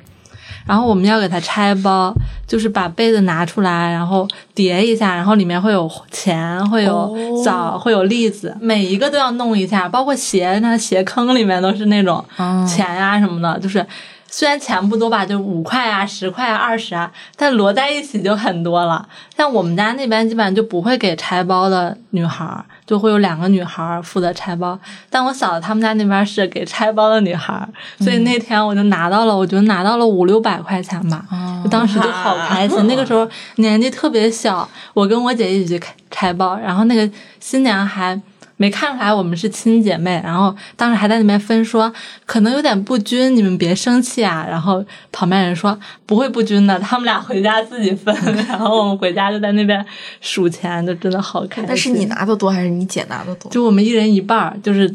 [0.68, 2.14] 然后我们要给它拆包，
[2.46, 12.24] 就是把被子拿出来，然后叠一下，然后里面会有钱，会有枣，会有栗子，每一个都要弄一下，包括鞋，那鞋坑里面都是那种
[12.68, 13.84] 钱呀、什么的，就是。
[14.30, 19.08] 虽然钱不多吧，就五块啊、十块啊、二十啊，但摞在一起就很多了。
[19.34, 24.76] 像我们家那边基本上就不会给拆包的女孩儿，就会有两个女孩儿负责拆包。
[25.10, 27.68] 但我嫂子他们家那边是给拆包的女孩儿，
[28.00, 31.22] 所以那天我就拿到了，我觉得拿到了五六百块钱吧，
[31.62, 32.86] 就当时就好开心。
[32.86, 37.08] 那个时候年纪特别小，我跟我姐一起去开拆包，然后那个
[37.38, 38.18] 新娘还。
[38.58, 41.90] 没看出来我们是亲姐妹，然后当时还在那边分说，
[42.26, 44.44] 可能有点不均，你们别生气啊。
[44.46, 48.14] 然后旁边人说不会不均的，他们俩回家自己分。
[48.48, 49.82] 然后我们回家就在那边
[50.20, 51.64] 数钱，就真的好开心。
[51.68, 53.50] 但是你拿的多还是你姐拿的多？
[53.50, 54.92] 就我们一人一半儿，就是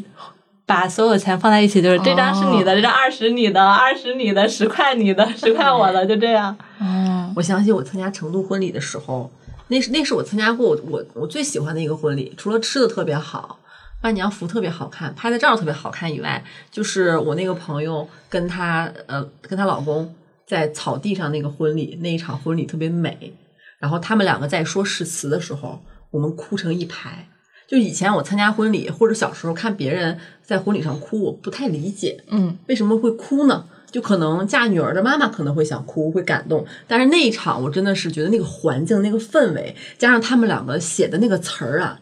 [0.65, 6.55] 把所有钱放在一起，就是这张是你的，这张二十你的，二十你的，十块你的，十块我的，就这样。
[6.81, 9.31] 嗯我想起我参加成都婚礼的时候，
[9.67, 13.59] 那是那是我参加过我我我最喜欢的一个婚礼，除了吃的特别好。
[14.01, 20.13] 伴娘服特别好看，拍的照特别好看以外，就是我那个朋友跟她呃跟她老公
[20.45, 23.33] 在草地上那个婚礼那一场婚礼特别美，
[23.79, 27.29] 然后他们两个在说誓词的时候，我们哭成一排。
[27.65, 33.65] 就以前我参加婚礼或者小时候看别人在婚礼上哭，我不太理解，嗯，为什么会哭呢？
[33.93, 41.99] 就可能嫁女儿的妈妈可能会想哭，会感动，但是那一场我真的是觉得那个环境、那个氛围，加上他们两个写的那个词儿啊，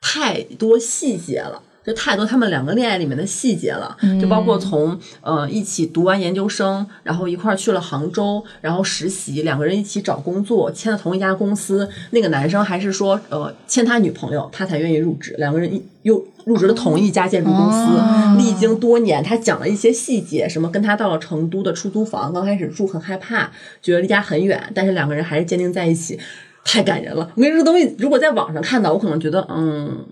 [0.00, 1.60] 太多细节了。
[1.84, 11.88] 就太多他们两个恋爱里面的细节了，就包括从呃一起读完研究生，然后一块儿去了杭州，然后实习，两个人一起找工作，签了同一家公司。
[12.12, 18.38] 那个男生还是说呃签他女朋友，他才愿意入职，两个人一又入职了同一家建筑公司。
[18.38, 26.18] 历经多年，他讲了一些细节，什么跟他到了成都的出租房，刚开始住很害怕，觉得离家很远，但是两个人还是坚定在一起，
[26.64, 27.30] 太感人了。
[27.36, 30.06] 我跟你说，东西如果在网上看到，我可能觉得嗯。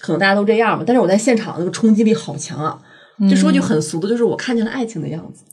[0.00, 2.78] 可能大家都这样吧，但是我在现场那个冲击力好强啊！
[3.28, 5.44] 就说句很俗的，就是我看见了爱情的样子，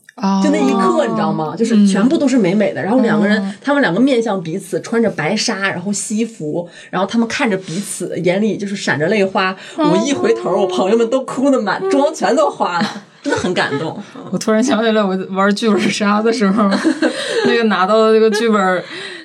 [0.42, 1.54] 就那一刻，你知道吗？
[1.56, 9.56] 就是全部都是美美的，然后两个人，他们两个面向彼此，穿着白纱，然后西服，然后他们看着彼此，眼里就是闪着泪花。
[9.76, 13.98] 我一回头，我朋友们都哭的满妆全都花了，真的很感动。
[14.30, 16.68] 我突然想起来，我玩剧本杀的时候，
[17.46, 18.82] 那个拿到的那个剧本。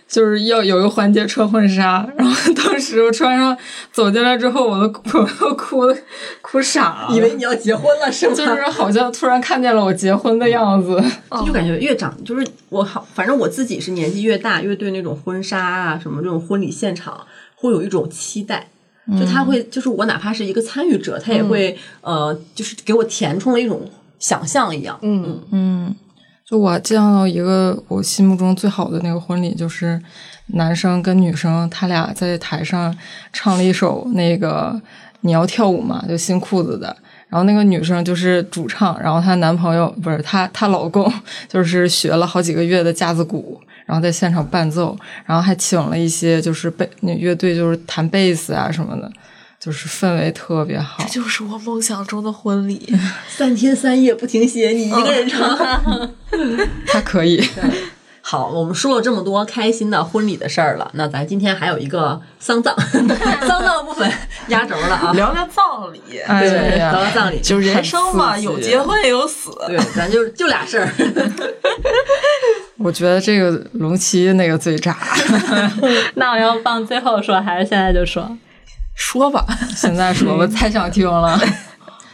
[0.08, 3.58] 就是要有一个环节穿婚纱，然后当时我穿上
[3.92, 5.82] 走进来之后，我都我都哭
[6.42, 8.36] 哭傻了，以为你要结婚了是吗？
[8.36, 11.04] 就是好像突然看见了我结婚的样子，
[11.46, 17.26] 就感觉越长，就是我好，反正我自己是年纪越大，越对那种婚纱啊什么这种婚礼现场
[17.56, 18.70] 会有一种期待，
[19.20, 23.90] 就他会就是我哪怕是一个参与者，他也会呃就是给我填充了一种
[24.20, 25.96] 想象一样，嗯嗯。
[26.48, 30.00] 就我见到一个我心目中最好的那个婚礼，就是
[30.48, 32.96] 男生跟女生他俩在台上
[33.34, 34.80] 唱了一首那个
[35.22, 36.96] 你要跳舞嘛，就新裤子的。
[37.28, 41.12] 然后那个女生就是主唱，然后她男朋友不是她，她老公
[41.50, 49.12] 就是学了好几个月的架子鼓，然后在现场伴奏，然后还请了一些就是贝乐队就是弹贝斯啊什么的，
[49.66, 51.10] 就是氛围特别好这。
[51.10, 52.96] 就是我梦想中的婚礼。
[53.28, 55.58] 三天三夜不停歇，你一个人唱。
[56.86, 57.44] 他可以，
[58.22, 62.76] 好，我们说了这么多开心的婚礼的事儿了，那咱今天还有一个丧葬，
[63.42, 64.08] 丧葬部分
[64.50, 65.12] 压轴了啊。
[65.14, 69.50] 聊聊葬礼，哎对，聊呀，聊葬礼，就是人生嘛，有结婚也有死。
[69.66, 70.88] 对，咱就就俩事儿。
[72.78, 74.96] 我觉得这个龙七那个最炸，
[76.14, 78.38] 那我要放最后说，还是现在就说？
[78.96, 81.40] 说吧， 现在说吧太想听了。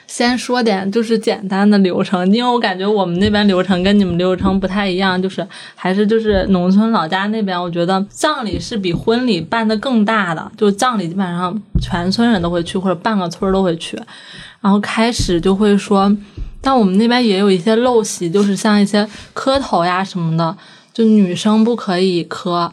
[0.07, 13.97] 先说点就是简单的流程，因为我感觉我们那边流程跟你们流程不太一样，就是还是就是农村老家那边，我觉得葬礼是比婚礼办的更大的，就葬礼基本上全村人都会去，或者半个村儿都会去。
[14.59, 16.13] 然后开始就会说，
[16.59, 20.57] 但我们那边也有一些陋习，就是像一些磕头呀什么的，
[20.93, 22.69] 就女生不可以磕。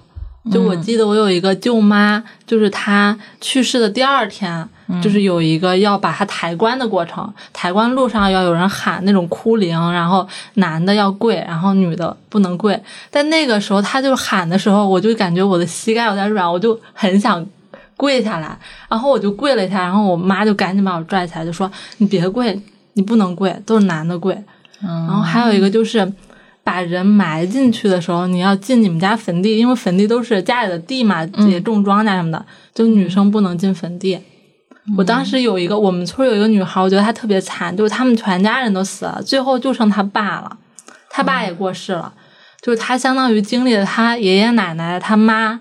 [0.50, 4.66] 就我记得我有一个舅妈，就是她去世的第二天，
[5.02, 7.30] 就是有一个要把她抬棺的过程。
[7.52, 12.80] 抬棺路上要有人喊那种哭灵，然后男的要跪，然后女的不能跪。
[13.10, 17.44] 但那个时候她就喊的时候，我就感觉我的膝盖有点软，我就很想
[17.96, 18.58] 跪下来，
[18.88, 22.58] 然后我就跪了一下，然后我妈就赶紧把我拽起来，就说：“你别跪，
[22.94, 24.32] 你不能跪，都是男的跪。”
[24.80, 26.10] 然后还有一个就是。
[26.68, 32.44] 把人埋进去的时候，你要进你们家坟地，因为坟地都是家里的地嘛，也种庄稼什么的，
[32.74, 34.20] 就女生不能进坟地。
[34.98, 40.58] 我当时有一个，我们村有一个女孩，我觉得她特别惨，就是他们全家人都死了，最后就剩她爸了，
[41.08, 42.12] 她爸也过世了，
[42.60, 45.58] 就是她相当于经历了她爷爷奶奶、她妈，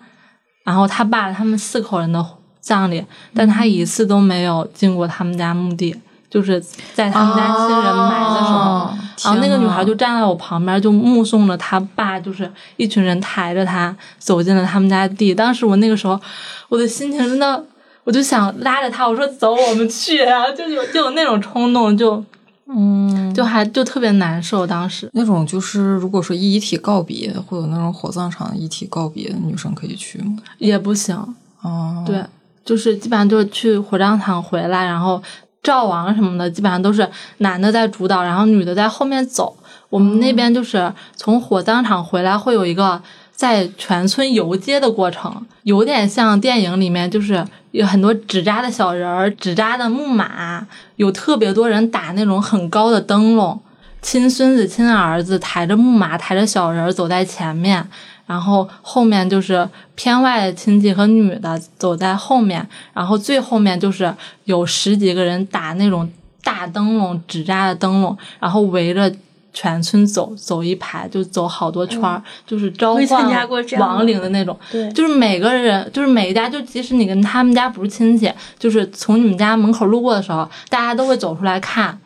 [0.65, 2.25] 然后她爸他们四口人的
[2.59, 5.95] 葬礼，但她一次都没有进过他们家墓地，
[6.30, 6.63] 就是
[6.93, 8.59] 在他们家亲人埋的时候。
[8.59, 15.34] 哦然后那个女孩就站在我旁边，就目送着她爸，就是一群人抬着她走进了他们家地。
[15.34, 16.21] 当时我那个时候，
[16.69, 17.65] 我的心情真的，
[18.03, 22.23] 我就想拉着她，我说走，我们去，然后就有就有那种冲动，就
[22.67, 24.67] 嗯，就还就特别难受。
[24.67, 30.38] 当时那种就是如果说遗体告别，会有那种火葬场遗体告别，女生可以去吗？
[30.59, 31.15] 也不行，
[31.63, 32.23] 哦，对，
[32.63, 35.19] 就是基本上就是去火葬场回来，然后
[35.63, 37.07] 赵王什么的，基本上都是
[37.39, 39.55] 男的在主导，然后女的在后面走。
[39.89, 43.01] 我们那边就是从火葬场回来会有一个
[43.33, 50.65] 在全村游街的过程，有点像电影里面就是有很多纸扎的小人儿、纸扎的木马，
[50.97, 53.59] 有特别多人打那种很高的灯笼。
[54.01, 57.85] 亲孙子、亲儿子抬着木马、抬着小人走在前面，
[58.28, 64.13] 然后后面就是偏外的亲戚和女的走在后面，然后最后面就是
[64.43, 66.07] 有十几个人打那种
[66.43, 69.11] 大灯笼、纸扎的灯笼，然后围着
[69.53, 74.55] 全村走，走一排就走好多圈儿，就是召唤加过这样的亡灵的那种。
[74.71, 81.97] 对就是每个人，就是每一家，就即使你跟他们家不是亲戚，就是从你们家门口路过的时候，大家都会走出来看。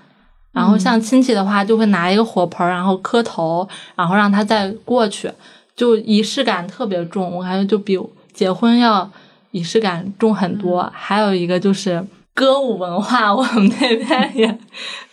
[0.53, 5.31] 然后像亲戚的话，就会拿一个火盆，然后磕头，然后让他再过去，
[5.75, 7.31] 就仪式感特别重。
[7.31, 7.97] 我感觉就比
[8.33, 9.09] 结婚要
[9.51, 10.89] 仪式感重很多。
[10.93, 14.57] 还有一个就是歌舞文化，我们那边也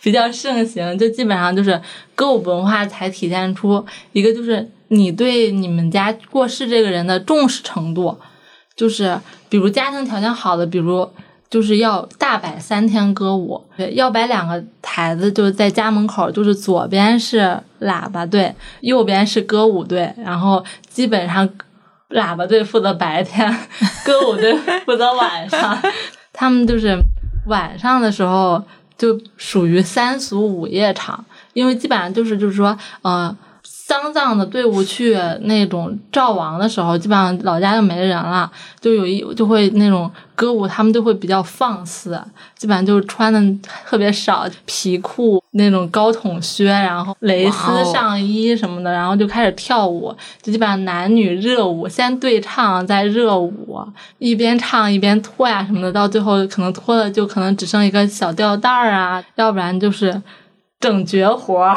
[0.01, 1.79] 比较盛行，就基本上就是
[2.15, 8.17] 歌舞文化才体现出一个就是你对你们家过世这个人的重视程度。
[8.75, 11.09] 就是比如家庭条件好的，比如
[11.49, 21.47] 就是要大摆三天歌舞，对要摆两个台子，就是在家门口，就是左边是喇叭队，右边是歌舞队，然后基本上
[22.09, 23.51] 喇叭队负责白天，
[24.05, 25.77] 歌舞队负责晚上，
[26.31, 26.95] 他们就是
[27.47, 28.63] 晚上的时候
[28.97, 33.35] 就属于三俗午夜场，因为基本上就是就是说，呃。
[33.89, 38.47] 丧葬的队伍去那种赵王的时候，基本上老家就没人了，
[38.79, 42.11] 就有一就会那种歌舞，他们就会比较放肆，
[42.55, 43.41] 基本上就是穿的
[43.87, 53.83] 特别少，皮裤那种高筒靴，然后蕾丝上衣什么的，然后就开始跳舞，就基本上男女热舞，先对唱再热舞，
[54.19, 60.21] 一边唱一边脱呀什么的，到最后可能脱的就可能只剩一个小吊带儿啊，要不然就是
[60.79, 61.75] 整绝活儿。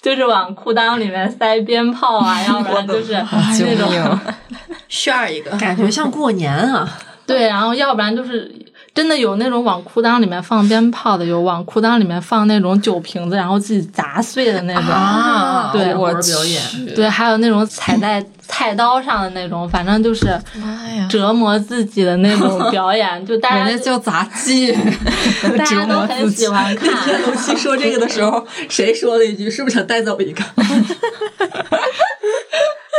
[0.00, 4.18] 就是往裤裆里面塞鞭炮啊，要不然就是那种！
[4.88, 8.52] 炫儿一个，感觉像过年啊，对，然后要不然就是
[8.92, 14.84] 真的有那种往裤裆里面放鞭炮的，有往裤裆里面放那种酒瓶子，然后自己砸碎的那种。
[14.84, 16.60] 啊对我我表演，
[16.96, 20.26] 对，还有那种踩在 菜刀上的那种，反正就是
[20.56, 21.06] 妈呀！
[21.08, 24.72] 折磨自己的那种表演， 就大家人家叫杂技，
[25.56, 26.48] 大折家都很喜。
[26.48, 27.22] 欢看。
[27.22, 29.48] 龙七说这个的时候，谁说了一句？
[29.48, 30.42] 是不是想带走一个？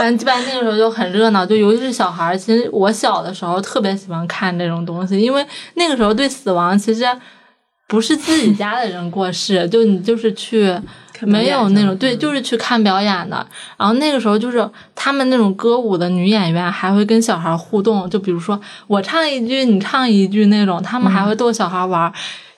[0.02, 2.36] 反正基本上那个时候就很热闹，就尤其是小孩儿。
[2.36, 5.45] 其实我小的时候特别喜欢看这种东西，因为
[5.76, 7.06] 那个时候对死亡其实
[7.88, 10.76] 不是自己家的人过世，就你就是去
[11.20, 13.45] 没有那种对，就是去看表演的。
[13.78, 22.12] 然后那个时候就是他们那种歌舞的女演员还会跟小孩互动，就比如说我唱一句，你唱一句那种，他们还会逗小孩玩儿。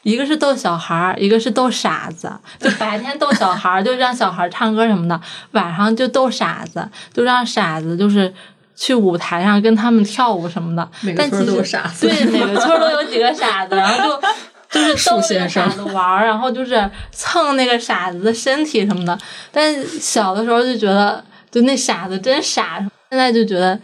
[0.04, 2.32] 一个是逗小孩儿，一个是逗傻子。
[2.60, 5.20] 就白天逗小孩儿，就让小孩儿唱歌什么的；
[5.52, 8.34] 晚上就逗傻子，就让傻子就是
[8.76, 10.88] 去舞台上跟他们跳舞什么的。
[11.02, 14.22] 每个村儿都有傻子对，每个村儿都有几个傻子，然后就
[14.74, 19.18] 就是逗那个傻子玩儿，然后就是蹭那个傻子的身体什么的。
[19.52, 22.80] 但小的时候就觉得，就那傻子真傻，
[23.10, 23.80] 现在就觉得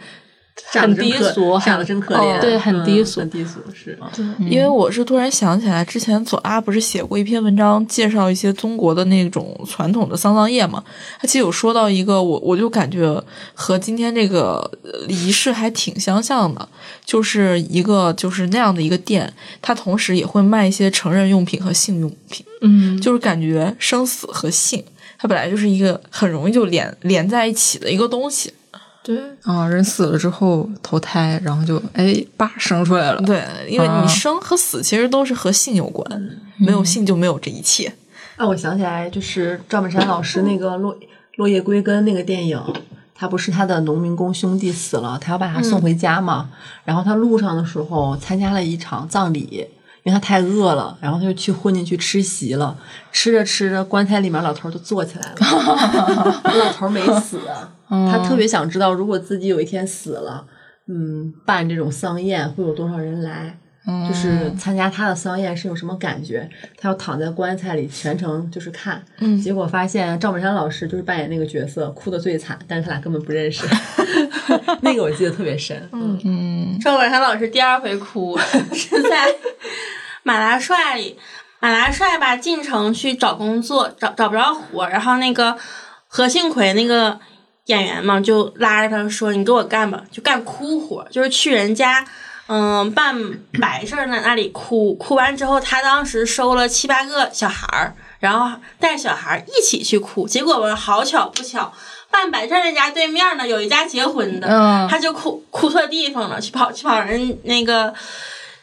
[0.68, 3.30] 很傻得真可低俗，傻得真可怜，对，很低嗯俗很。
[3.30, 3.98] 低俗是。
[4.38, 10.82] 因为我是突然想起来，之前左阿不是写过一篇文章，介绍一些中国的那种传统的丧葬业嘛？
[11.20, 13.22] 他其实有说到一个，我我就感觉
[13.54, 16.68] 和今天这个呃仪式还挺相像的，
[17.04, 24.84] 就是一个就是那样的一个店，它同时也会卖一些成人用品和性用品，嗯，就是感觉生死和性，
[25.18, 28.52] 它本来就是一个很容易就连连在一起的一个东西。
[29.16, 33.20] 对，啊，人死了之后投胎，然后就哎叭生出来了。
[33.22, 36.06] 对，因为啊你生和死其实都是和性有关，
[36.58, 37.92] 没有性就没有这一切。
[38.36, 40.96] 啊，我想起来，就是赵本山老师那个《落
[41.36, 42.62] 落叶归根》那个电影，
[43.14, 46.50] 他不是他的农民工兄弟死了，他要把他送回家嘛。
[46.84, 49.66] 然后他路上的时候参加了一场葬礼，
[50.02, 52.76] 因为他太饿了，然后他就去混进去吃席了。
[53.12, 57.40] 吃着吃着，棺材里面老头儿就坐起来了， 老头儿没死。
[57.88, 60.46] 他特别想知道，如果自己有一天死了，
[60.86, 63.58] 嗯，办这种丧宴会有多少人来？
[64.08, 66.48] 就是参加他的丧宴是有什么感觉？
[66.76, 73.66] 他要躺在棺材里全程就是看，嗯结果发现赵本山老师就是扮演那个角色，哭的最惨，但是他俩根本不认识，
[74.82, 75.88] 那个我记得特别深。
[75.92, 78.38] 嗯，赵本山老师第二回哭
[78.72, 79.34] 是在
[80.22, 81.18] 马大帅里，
[81.60, 85.56] 马大帅吧进城去找工作，找找不着活儿，然后那个
[86.06, 87.18] 何庆魁那个
[87.66, 92.04] 演员嘛，就拉着他说：“你给我干吧，就干哭活儿，就是去人家。”
[92.52, 93.16] 嗯，办
[93.60, 100.26] 白事儿那那里哭，哭完之后，他当时收了七八个小孩儿，然后带小孩儿一起去哭。
[100.26, 101.72] 结果吧，好巧不巧，
[102.10, 104.88] 办白事儿那家对面呢有一家结婚的，嗯。
[104.88, 107.94] 他就哭哭错地方了，去跑去跑人那个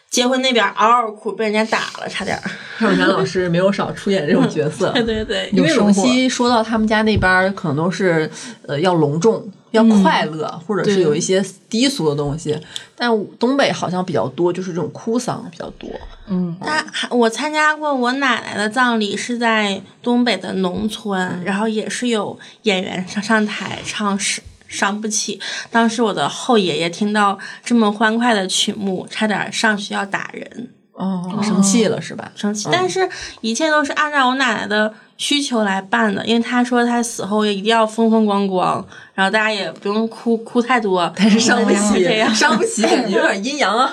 [0.09, 2.43] 结婚那边嗷嗷哭，被人家打了，差点儿。
[2.79, 4.91] 赵本山老师没有少出演这种 角色。
[4.95, 8.29] 对对对，因为龙溪说到他们家那边可能都是
[8.65, 12.57] 呃要隆重、要快乐，或者是有一些低俗的东西，
[12.95, 15.89] 但东北好像比较多，就是这种哭丧比较多。
[16.29, 25.39] 嗯他还我参加过我奶奶的葬礼，是在东北的农村，然后也是有演员上上台唱伤伤不起。
[25.71, 32.31] 当时我的后爷爷听到这么欢快的曲目，差点上去要打人，哦，生气了是吧？
[32.35, 32.69] 生气。
[32.71, 33.09] 但是
[33.41, 43.91] 一切都是按照我奶奶的需求来办的，因为她说她死后也一定要风风光光，然后大家也不用哭哭太多，但是伤不起，样，伤不起，感 觉有点阴阳啊。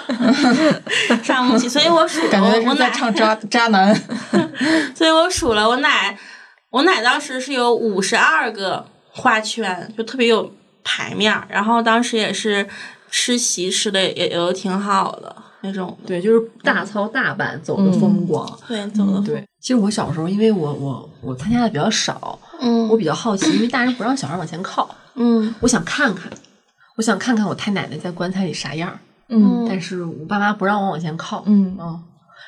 [1.24, 1.68] 伤不起。
[1.68, 3.94] 所以我数了， 感觉我我奶唱渣渣男。
[4.94, 6.18] 所以我数了，我奶，
[6.70, 10.52] 我奶当时是有五十二个花圈，就特别有
[10.84, 11.44] 排面儿。
[11.48, 12.68] 然后当时也是
[13.10, 15.98] 吃席吃的也也都挺好的那种。
[16.06, 18.46] 对，就是大操大办，走的风光。
[18.68, 26.30] 对，走的对，其实我小时候，因为我我我参加的比较少，嗯我比较好奇，因为大人不让小孩往前靠，嗯我想看看，
[26.96, 28.98] 我想看看我太奶奶在棺材里啥样儿。
[29.28, 32.02] 嗯但是我爸妈不让我往前靠，嗯嗯，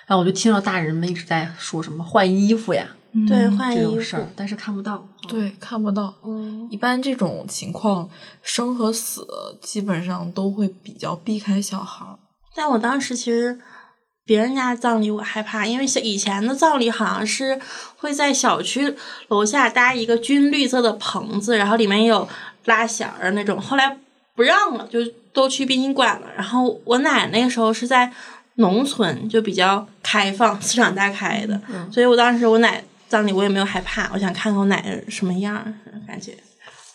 [0.07, 2.87] 然后我就听到大人们一直在说什么换衣服呀
[3.27, 4.17] 对，换衣服这种事。
[4.17, 5.09] 儿，但是看不到。
[5.29, 6.15] 对，看不到。
[6.25, 8.09] 嗯，一般这种情况，
[8.43, 9.27] 生和死
[9.61, 12.19] 基本上都会比较避开小孩儿。
[12.55, 13.59] 但我当时其实
[14.25, 17.61] 别人家葬礼我害怕，因为小以前的葬礼好像是
[17.97, 18.95] 会在小区
[19.29, 22.29] 楼下搭一个军绿色的棚子，然后里面有
[22.65, 23.99] 拉弦儿那种，后来
[24.35, 25.01] 不让了，就
[25.33, 26.27] 都去殡仪馆了。
[26.35, 28.13] 然后我奶那个时候是在
[28.57, 31.61] 农村，就比较开放， 思想大开的，
[31.93, 35.75] 所以我当时我奶葬礼我也没有害怕，我想看看我奶奶什么样儿，
[36.07, 36.37] 感觉。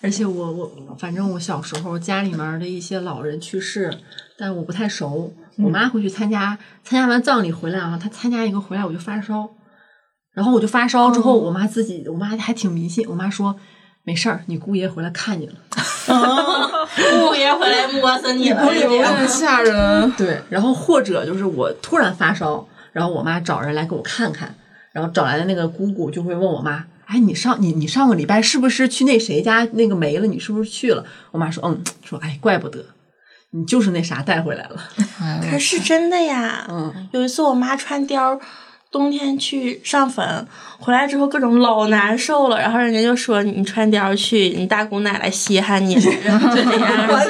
[0.03, 3.95] 而且我我反正我小时候家里面的一些老人去世，
[4.37, 5.33] 但我不太熟。
[5.57, 9.49] 我妈会去参加，参加完葬礼回来啊，她参加一个回来我就发烧，
[10.33, 13.55] 然后我就发烧之后，我妈自己，我妈还挺迷信，我妈说
[14.03, 15.53] 没事儿，你姑爷回来看你了。
[16.07, 20.11] 姑爷回来摸死你了，有点吓人。
[20.13, 24.55] 对，然后或者就是我突然发烧，然后我妈找人来给我看看，
[24.93, 26.85] 然后找来的那个姑姑就会问我妈。
[27.05, 30.25] 哎，你上你你上个礼拜是不是去那谁家那个没了？
[30.25, 31.03] 你是不是去了？
[31.31, 32.85] 我妈说，嗯，说哎，怪不得，
[33.51, 34.81] 你就是那啥带回来了。
[35.51, 36.65] 可是真的呀。
[36.69, 38.39] 嗯，有一次我妈穿貂，
[38.89, 40.47] 冬天去上坟，
[40.79, 46.45] 回来之后各种老难受了，然后人家就说你穿貂去，你大姑奶奶稀罕你， 就这样稀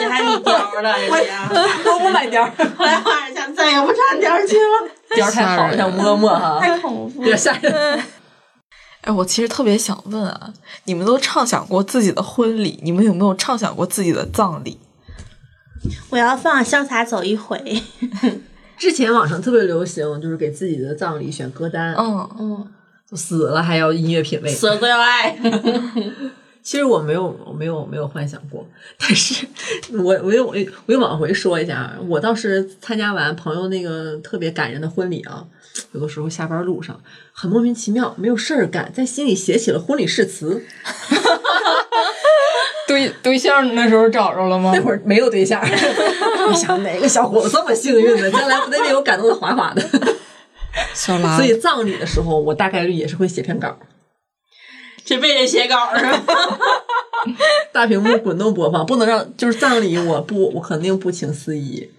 [0.06, 1.50] 罕你貂了，人家。
[1.50, 2.44] 我不买貂，
[2.78, 7.26] 后来晚上再也不穿貂去了，貂太好，想摸摸哈，太恐怖了。
[7.28, 8.04] 有点吓人。
[9.02, 10.54] 哎，我其实特别想问啊，
[10.84, 14.78] 你们都畅想过自己的婚礼，你们有没有畅想过自己的葬礼？
[16.12, 17.82] 我要放潇洒走一回。
[18.78, 22.68] 之前网上特别流行，就是给自己的葬礼选歌单，嗯，嗯，
[23.10, 24.52] 就死了还要音乐品味。
[24.52, 25.36] 死了都要爱。
[26.64, 28.66] 其实我没有，我没有，没有幻想过。
[29.00, 29.48] 但是
[29.92, 35.46] 我我又我又我又往回说一下啊，我当时参加完朋友那个特别感人的婚礼啊，
[35.94, 37.02] 有的时候下班路上
[37.34, 40.64] 很莫名其妙，没有事儿干，在心里写起了婚礼誓词。
[42.88, 44.72] 对对象那时候找着了吗？
[44.76, 45.62] 那会儿没有对象，
[46.48, 48.30] 我想哪个小伙子这么幸运呢？
[48.30, 49.82] 将来不得被我感动的哗哗的。
[50.94, 53.78] 小拉，所以葬礼的时候，我大概率也是会写篇稿，
[55.04, 56.24] 这辈子写稿是吧？
[57.72, 61.90] 大屏幕滚动播放，不能让就是葬礼我不我肯定不请司仪。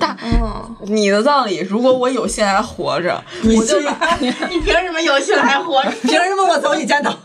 [0.00, 5.90] 嗯，你的葬礼，如果我有幸还活着， 你我就把你凭什么有幸还活着？
[6.02, 7.10] 凭什么我走你家走？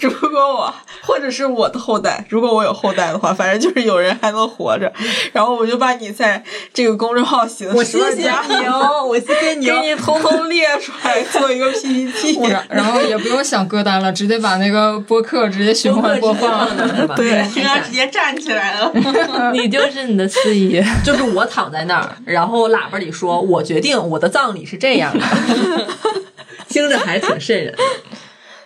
[0.00, 4.92] 如果我或者是我的后代，如果我有后代的话，反正就是有人还能活着，
[5.32, 6.42] 然后我就把你在
[6.72, 9.80] 这个公众号写的我谢谢十万加你哦，我谢谢你给哦。
[9.82, 12.40] 你通通列出来，做一个 PPT。
[12.48, 16.68] 然然后也不用想歌单了，直接把那个播客直接循环播放。
[17.14, 18.90] 对平常直接站起来了。
[19.52, 20.80] 你就是你的司仪。
[21.02, 25.24] 就是我躺在那儿，然后喇叭里说：“我决定我的葬礼是这样的。
[26.68, 27.74] ”听着还挺瘆人。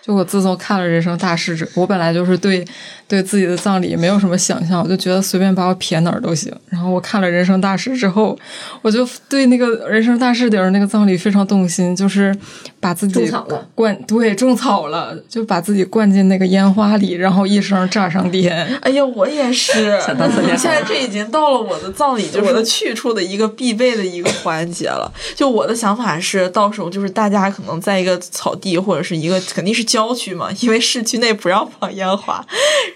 [0.02, 2.64] 就我自从看了《人生大事》之，我本来就是对
[3.08, 6.52] 对自己的葬礼没有什么想象，我就觉得随便把我撇哪儿都行。
[6.68, 8.38] 然后我看了《人生大事》之后，
[8.82, 12.36] 我就对那个《人生大事》里儿那个葬礼非常动心，就是
[12.80, 18.66] 把自己种草了灌对种草了，就把自己灌进那个烟花里，然后一声炸上天。
[18.82, 20.00] 哎呀，我也是。
[20.56, 25.12] 现在这已经到了我的葬礼，就是我的去处的一个必备的一个环节了。
[25.34, 32.44] 就我的想法是，到时候就是大家可能在一个草地或者是一个肯定是郊区嘛，因为市区内不让放烟花，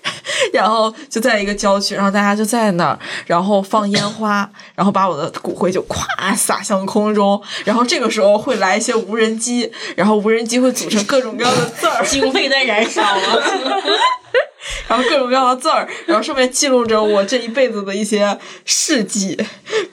[0.52, 13.42] 然后就在一个郊区，然后大家就在那儿，然后放烟花，然后把我的骨灰就咵撒向空中，然后这个时候会来一些无人机，然后无人机会组成各种各样的字儿，经费在燃烧了！
[14.90, 19.38] 然后各种各样的字儿，然后上面记录着我这一辈子的一些事迹。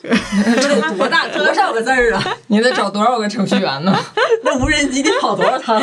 [0.02, 2.34] 这得多大多少个字儿啊？
[2.48, 3.96] 你得找多少个程序员呢？
[4.44, 5.80] 那无人机得跑多少趟？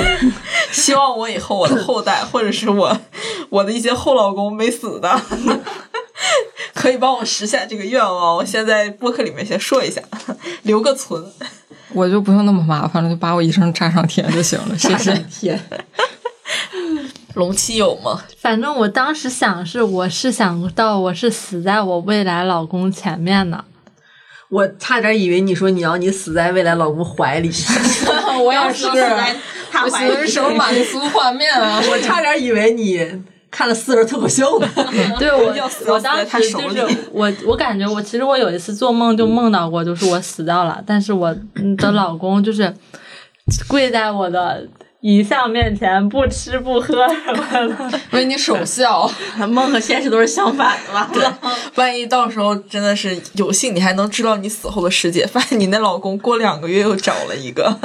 [0.72, 3.00] 希望我以后我的后代，或者是我
[3.50, 5.20] 我的一些后老公没死的，
[6.74, 8.34] 可以帮我实现这个愿望。
[8.34, 10.02] 我先在播客里面先说一下，
[10.62, 11.24] 留个存。
[11.92, 15.24] 我就不用那么麻烦了，就把我一生炸上天就行了，谢谢。
[15.30, 15.64] 天，
[17.34, 18.22] 龙七有吗？
[18.38, 23.64] 反正我当时想是，我是想到我是死在我未来老公前面的。
[24.50, 27.50] 我差点以为你说你要你死在未来老公怀里，
[28.40, 29.34] 我也是，死在
[29.72, 31.82] 他我怀里什么满俗画面啊！
[31.90, 33.00] 我差点以为你
[33.50, 34.68] 看了四人脱口秀呢。
[35.18, 35.52] 对我
[35.88, 41.34] 我当时就是我，我感觉我其实我有一次做梦就梦到过，就是我死掉了，但是我
[41.76, 42.72] 的老公就是
[43.66, 44.64] 跪在我的
[45.06, 48.00] 遗像面前，不吃不喝什么的。
[48.12, 49.06] 为你守孝，
[49.50, 51.38] 梦和现实都是相反的，完了。
[51.74, 57.78] 万一到时候真的是有幸，你还能知道你死后的世界，发现你那老公过两个月又找了一个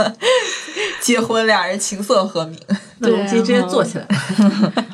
[1.03, 2.57] 结婚，俩人琴瑟和鸣。
[2.99, 4.07] 那龙基直接坐起来，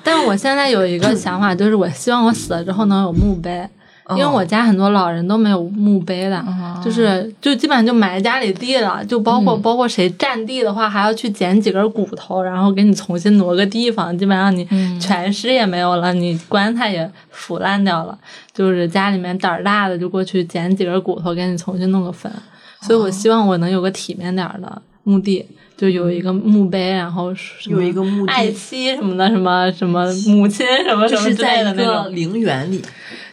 [0.04, 3.70] 但是我现在有一个想法，就是我希望我死了之后能有墓碑。
[4.12, 6.46] 因为我家很多老人都没有墓碑的，
[6.84, 14.64] 就是就基本上就埋家里地了，就包括、包括谁占地的话，还要去捡几根骨头，然后给你重新挪个地方，基本上你
[15.00, 18.16] 全尸也没有了，你棺材也腐烂掉了，
[18.54, 22.32] 就是家里面胆儿大的就过去捡几根骨头给你重新弄个坟，
[22.82, 25.44] 所以我希望我能有个体面点儿的墓地，
[25.78, 28.32] 就有一个墓碑，然后什么有一个墓地。
[28.32, 32.82] 爱妻什么的，什么什么母亲什么什么之就是在一类的那种，个陵园里，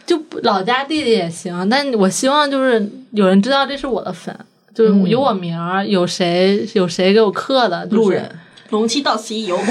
[0.05, 4.35] 就老家地里也行，但我希望就是有人知道这是我的坟，
[4.75, 8.29] 就是有我名儿，有谁有谁给我刻的，就是路人。
[8.69, 9.55] 龙七到此一游，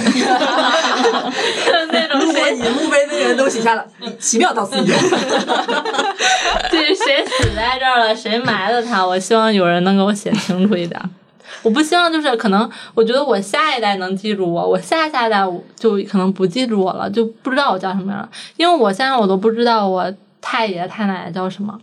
[1.90, 3.84] 那种路过谁你墓碑的人都写下了
[4.20, 4.94] “奇妙到此一游。
[6.70, 11.08] 对谁死在这儿了，谁埋的他，我希望有人能给我写清楚一点儿。
[11.62, 21.78] 我不希望就是可能，我觉得我下一代能记住我，我下下一代我就可能不记住我了，就不知道我叫什么样了，因为我现在我都不知道我太爷太奶奶叫什么。”。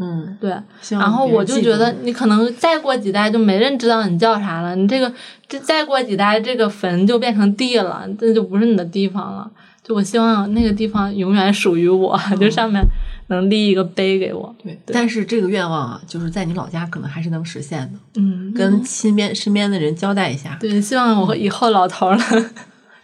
[0.00, 0.50] 嗯，对，
[0.90, 5.12] 然后我就觉得你你可能再过几代就没人知道你叫啥了，你这个
[5.46, 9.50] 这再过几代这个坟就变成地了，这就不是你的地方了。
[9.82, 12.82] 就我希望那个地方永远属于我， 就上面
[13.30, 14.54] 能立一个碑给我。
[14.62, 20.56] 对，但是这个愿望啊，就是在你老家可能还是能实现的，嗯，跟身边身边的人交代一下。
[20.60, 22.50] 对，希望我以后老头儿了。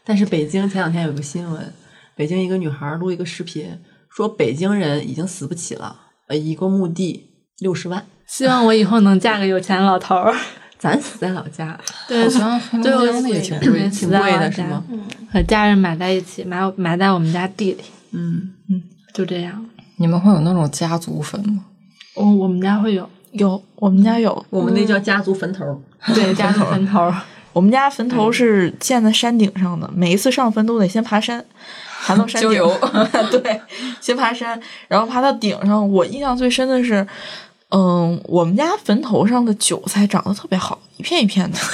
[0.04, 1.72] 但是北京前两天有个新闻，
[2.14, 3.78] 北京一个女孩录一个视频，
[4.08, 5.96] 说北京人已经死不起了，
[6.28, 10.34] 呃，一个墓地六十万，希望我以后能嫁个有钱老头儿。
[10.78, 11.76] 咱死在老家，
[12.06, 13.88] 对好，像对我江的也挺对贵的。
[13.88, 14.84] 挺贵的是吗？？
[15.32, 17.82] 和家人埋在一起，埋埋在我们家地里，
[18.12, 18.82] 嗯嗯，
[19.14, 19.64] 就这样。
[19.96, 21.64] 你们会有那种家族坟吗？
[22.14, 25.82] 我我们家会有，有，我们家有，我们那叫家族坟头。
[26.14, 27.14] 对，家族坟头儿。
[27.52, 31.42] 我们家坟头是建在山顶上的，每一次上坟都得先爬山，
[32.04, 32.78] 爬到山顶 郊游，
[33.32, 33.58] 对，
[33.98, 35.90] 先爬山，然后爬到顶上。
[35.90, 37.06] 我印象最深的是，
[37.70, 41.58] 嗯，我们家坟头上的韭菜长得特别好，一片一片的。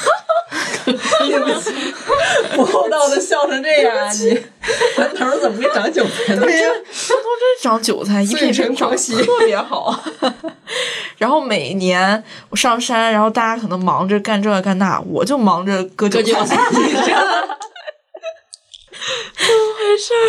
[2.54, 4.12] 不厚道的笑成这样啊！
[4.12, 4.36] 你
[4.96, 6.42] 坟头怎么会长韭菜呢？
[6.42, 10.02] 对呀，坟头真长韭菜，一片一片长得特别好。
[11.18, 16.58] 然后每年我上山，然后大家可能忙着干这干那，我就忙着割韭菜。
[19.36, 20.26] 怎么回事儿？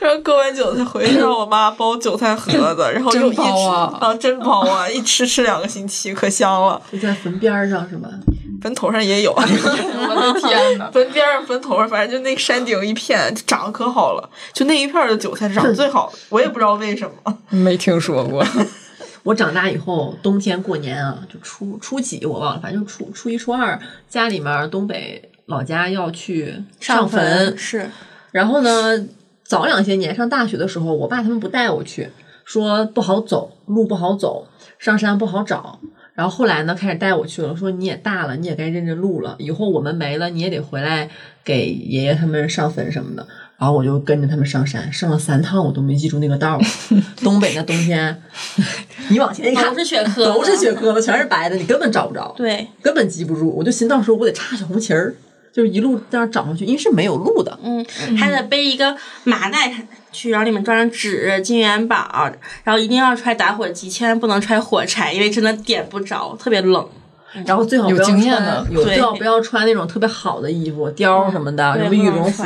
[0.00, 4.88] 然后割完韭菜回去，让我妈包韭菜盒子， 然后又一吃啊真包啊！
[4.88, 6.80] 一吃吃两个星期，可香了。
[6.90, 8.08] 就在坟边儿上是吧？
[8.62, 10.88] 坟头上也有， 我的天呐！
[10.90, 14.30] 坟边上、坟头上，反正就那山顶一片，长得可好了。
[14.54, 17.38] 就那一片儿的韭菜长得最好，我也不知道为什么。
[17.50, 18.42] 没听说过。
[19.24, 27.90] 我长大以后，冬天过年啊，就初初几我忘了，反正就初初一、初二，家里面东北老家要去上坟，是
[28.32, 29.06] 然后呢，
[29.44, 32.08] 早两些年上大学的时候，我爸他们不带我去，
[32.44, 34.46] 说不好走，路不好走，
[34.78, 35.78] 上山不好找。
[36.14, 41.10] 然后后来呢，开始带我去了，说你也大了，你也该认认路了，以后我们没了，你也得回来
[41.42, 43.26] 给爷爷他们上坟什么的。
[43.56, 46.60] 然后我就跟着他们上山，上了三趟，我都没记住那个道儿。
[47.22, 48.22] 东北那冬天，
[49.10, 53.50] 你往前一看都是雪磕都是雪磕子，全是白的，你根本找不着，对，根本记不住。
[53.50, 55.14] 我就寻到时候我得插小红旗儿，
[55.54, 57.56] 就是一路这样找上去，因为是没有路的。
[57.62, 57.86] 嗯，
[58.18, 59.72] 还得背一个麻袋
[60.10, 62.28] 去，然后里面装上纸、金元宝，
[62.64, 66.88] 然后一定要揣打火机，千万不能揣火柴，因为真的点不着，特别冷。
[67.46, 72.44] 然后最好不有要经验的穿，有最好不要穿那种特别好的衣服，貂什么的，什么羽绒服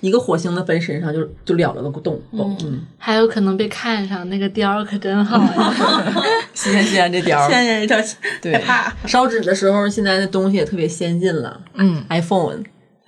[0.00, 2.20] 一个火星的飞身上就就了了个洞。
[2.32, 5.74] 嗯，还有可能被看上，那个貂可真好呀！
[6.52, 7.96] 西安西安这貂儿， 现在一条
[8.42, 8.92] 对怕。
[9.06, 11.60] 烧纸的时候，现在的东西也特别先进了。
[11.74, 12.58] 嗯，iPhone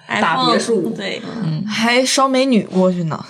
[0.07, 1.21] 大别墅对，
[1.67, 3.23] 还烧美女过去呢，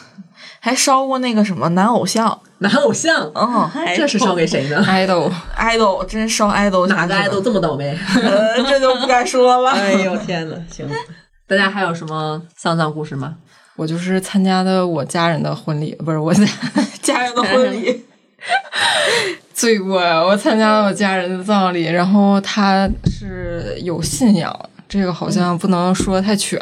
[0.68, 7.98] 还烧过那个什么男偶像， 男偶像，嗯这是烧给谁呢？idol，idol 真烧 idol 哪个 idol 这么倒霉？
[8.22, 9.70] 呃，这就不敢说了。
[9.80, 10.86] 哎呦天呐，行，
[11.46, 13.36] 大家还有什么丧葬故事吗？
[13.76, 16.44] 我就是参加的我家人的婚礼，不是我家
[17.00, 18.04] 家人的婚礼，
[19.54, 20.22] 罪过呀！
[20.22, 24.54] 我参加了我家人的葬礼，然后他是有信仰，
[24.86, 26.60] 这个好像不能说太全，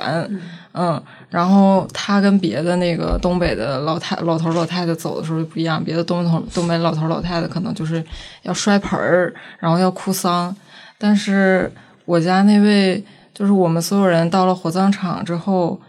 [0.74, 1.02] 嗯。
[1.28, 8.02] 然后他跟别的那个东北的老太老头老太太走的时候就不一样，别的东头东北老头老太太可能就是
[8.42, 10.54] 要摔盆儿，然后要哭丧，
[10.98, 11.70] 但是
[12.04, 13.04] 我家那位
[13.34, 15.80] 就是我们所有人到了火葬场之后，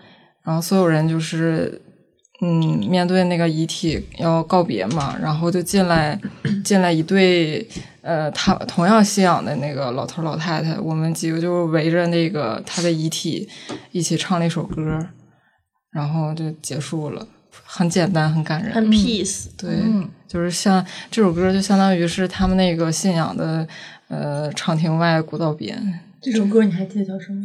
[0.44, 1.82] 然后所有人就是
[2.42, 2.50] 嗯，
[2.90, 6.20] 面对那个遗体要告别嘛，然后就进来
[6.64, 7.68] 进来一对
[8.02, 13.48] 呃，他同样信仰的那个老头老太太，我们几个就围着那个他的遗体
[13.92, 15.00] 一起唱了一首歌，
[15.92, 17.28] 然后就结束了，
[17.64, 19.48] 很简单，很感人，很 peace。
[19.58, 19.82] 对，
[20.28, 23.68] 就是像这首歌就相当于是他们那个信仰的
[24.08, 27.42] 呃长亭外古道边，这首歌你还记得叫什么？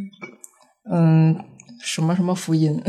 [0.91, 1.35] 嗯，
[1.81, 2.81] 什么什么福音，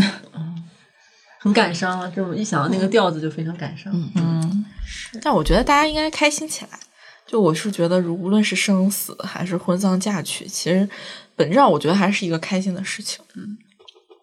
[1.40, 2.12] 很感伤啊！
[2.14, 3.92] 这种一想到那个调子就非常感伤。
[4.16, 6.78] 嗯，是但我觉得大家应该开心起来，
[7.26, 10.88] 就我是觉得，如无论是生死还是婚丧嫁娶，其实
[11.36, 13.24] 本质上我觉得还是一个开心的事情。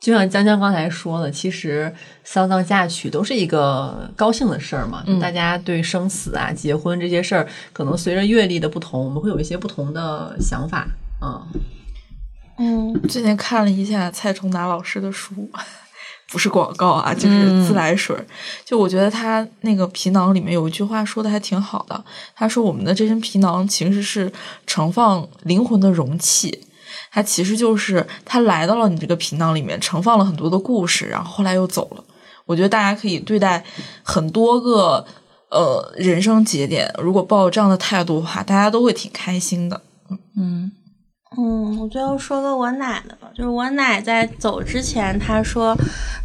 [0.02, 5.04] 就像江江刚才说的，其实丧葬嫁娶都是一个高兴的事儿嘛。
[5.22, 10.88] 大家对生死啊、结婚这些事儿，可能随着阅历的不同，我们会有一些不同的想法。
[11.22, 11.40] 嗯
[12.58, 15.48] 嗯，最近看了一下蔡崇达老师的书，
[16.32, 18.16] 不是广告啊，就是自来水。
[18.66, 22.04] 就我觉得他那个皮囊里面有一句话说的还挺好的，
[22.36, 24.32] 他说我们的这身皮囊其实是
[24.66, 26.66] 盛放灵魂的容器。
[27.12, 32.04] 它其实就是它来到了你这个频道里面，盛放了很多的故事，然后后来又走了。
[32.46, 33.64] 我觉得大家可以对待
[34.02, 35.06] 很多个
[35.50, 39.82] 呃人生节点，如果抱这样的态度的话，大家都会挺开心的。
[40.36, 40.72] 嗯
[41.38, 45.74] 嗯，我最后说个我奶的吧，就是我奶在走之前，她说，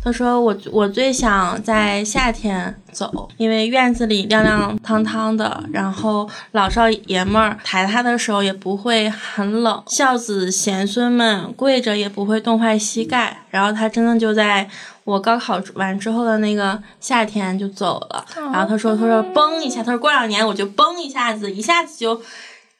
[0.02, 14.68] 她说我我最想在夏天走，因为院子里亮亮堂堂的，然后老少爷们儿抬她的时候也不会很冷，孝子贤孙们跪着也不会冻坏膝盖，然后她真的就在
[15.04, 22.20] 我高考完之后的那个夏天就走了，然后她说，她说嘣一下，她说过两年我就嘣一下子，一下子就。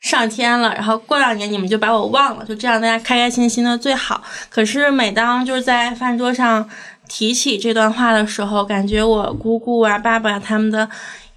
[0.07, 4.23] 上天了，然后过两年你们就把我忘了，就这样大家开开心心的最好。
[4.49, 6.69] 可是每当就是在饭桌上
[7.09, 10.89] 提起这段话的时候，感觉我姑姑啊、爸爸他们的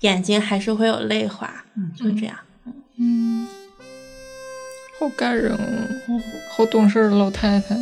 [0.01, 2.35] 眼睛还是会有泪花，嗯，就这样。
[2.99, 3.47] 嗯，
[4.99, 5.57] 好感人哦，
[6.55, 7.75] 好懂事的老太太。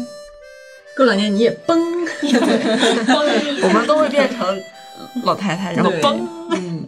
[0.96, 1.78] 过两年你也崩，
[3.62, 4.58] 我们都会变成
[5.24, 6.26] 老太太，然后崩。
[6.52, 6.88] 嗯，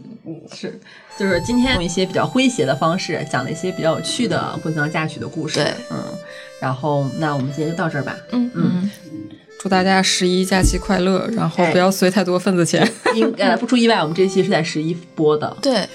[0.55, 0.79] 是。
[1.19, 5.55] 就是今天用一些比较诙谐的方式讲了一些比较有趣的婚丧嫁娶的故事。
[5.55, 6.01] 对，嗯，
[6.61, 8.15] 然后那我们今天就到这儿吧。
[8.31, 8.89] 嗯嗯，
[9.59, 12.89] 祝大家十一假期快乐，然后不要随太多份子钱。
[13.15, 15.57] 应呃不出意外，我们这期是在十一播的。
[15.61, 15.85] 对，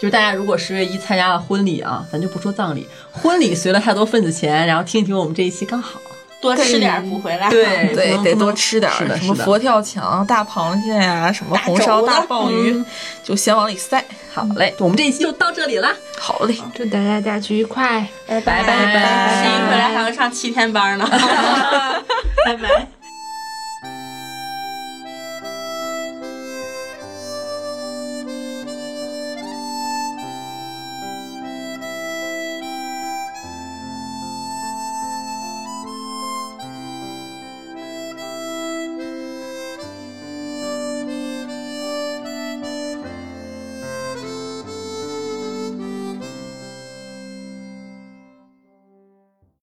[0.00, 6.00] 就是大家如果十月一参加了婚礼啊，咱就不说葬礼，婚礼随了太多份子钱，然后听一听我们这一期刚好。
[6.42, 12.84] 多吃点补回来，对对，得多吃点什么佛跳墙、大螃蟹呀，什么红烧大鲍鱼，
[13.22, 14.04] 就先往里塞。
[14.34, 15.94] 好嘞，我们这一期就到这里啦。
[16.18, 19.44] 好嘞，祝大家假期愉快，拜拜拜拜。
[19.44, 21.06] 十一回来还要上七天班呢，
[22.44, 23.01] 拜拜。